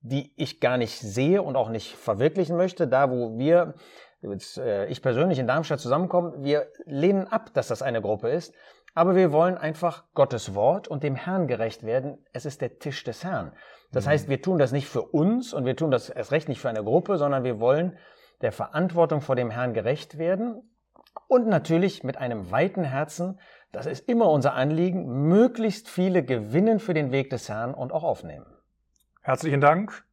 die 0.01 0.33
ich 0.37 0.61
gar 0.61 0.77
nicht 0.77 1.01
sehe 1.01 1.43
und 1.43 1.57
auch 1.57 1.69
nicht 1.69 1.97
verwirklichen 1.97 2.57
möchte. 2.57 2.87
Da, 2.87 3.11
wo 3.11 3.37
wir, 3.37 3.75
jetzt, 4.23 4.59
äh, 4.59 4.87
ich 4.87 5.03
persönlich 5.03 5.39
in 5.39 5.47
Darmstadt 5.47 5.81
zusammenkommen, 5.81 6.45
wir 6.45 6.69
lehnen 6.85 7.27
ab, 7.27 7.51
dass 7.55 7.69
das 7.69 7.83
eine 7.83 8.01
Gruppe 8.01 8.29
ist. 8.31 8.55
Aber 8.95 9.15
wir 9.15 9.31
wollen 9.31 9.59
einfach 9.59 10.05
Gottes 10.15 10.55
Wort 10.55 10.89
und 10.89 11.03
dem 11.03 11.17
Herrn 11.17 11.49
gerecht 11.49 11.85
werden. 11.85 12.25
Es 12.33 12.47
ist 12.47 12.63
der 12.63 12.79
Tisch 12.79 13.05
des 13.05 13.25
Herrn. 13.25 13.53
Das 13.93 14.07
mhm. 14.07 14.11
heißt, 14.11 14.29
wir 14.29 14.41
tun 14.41 14.59
das 14.59 14.73
nicht 14.73 14.89
für 14.89 15.03
uns 15.03 15.53
und 15.53 15.67
wir 15.67 15.77
tun 15.77 15.91
das 15.91 16.09
erst 16.09 16.33
recht 16.33 16.49
nicht 16.49 16.61
für 16.61 16.71
eine 16.71 16.83
Gruppe, 16.83 17.19
sondern 17.19 17.45
wir 17.45 17.61
wollen 17.61 17.99
der 18.41 18.53
Verantwortung 18.53 19.21
vor 19.21 19.37
dem 19.37 19.51
Herrn 19.51 19.75
gerecht 19.75 20.19
werden 20.19 20.63
und 21.29 21.47
natürlich 21.47 22.05
mit 22.05 22.17
einem 22.17 22.51
weiten 22.51 22.85
Herzen 22.85 23.39
das 23.77 23.85
ist 23.85 24.09
immer 24.09 24.31
unser 24.31 24.55
Anliegen, 24.55 25.29
möglichst 25.29 25.91
viele 25.91 26.25
gewinnen 26.25 26.81
für 26.81 26.95
den 26.95 27.13
Weg 27.13 27.29
des 27.29 27.51
Herrn 27.51 27.75
und 27.75 27.93
auch 27.93 28.05
aufnehmen. 28.05 28.47
Herzlichen 29.21 29.61
Dank. 29.61 30.07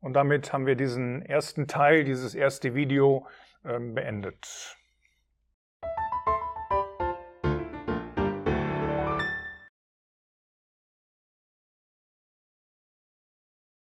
Und 0.00 0.14
damit 0.14 0.52
haben 0.52 0.66
wir 0.66 0.76
diesen 0.76 1.22
ersten 1.22 1.66
Teil, 1.66 2.04
dieses 2.04 2.34
erste 2.34 2.74
Video 2.74 3.26
ähm, 3.64 3.94
beendet. 3.94 4.77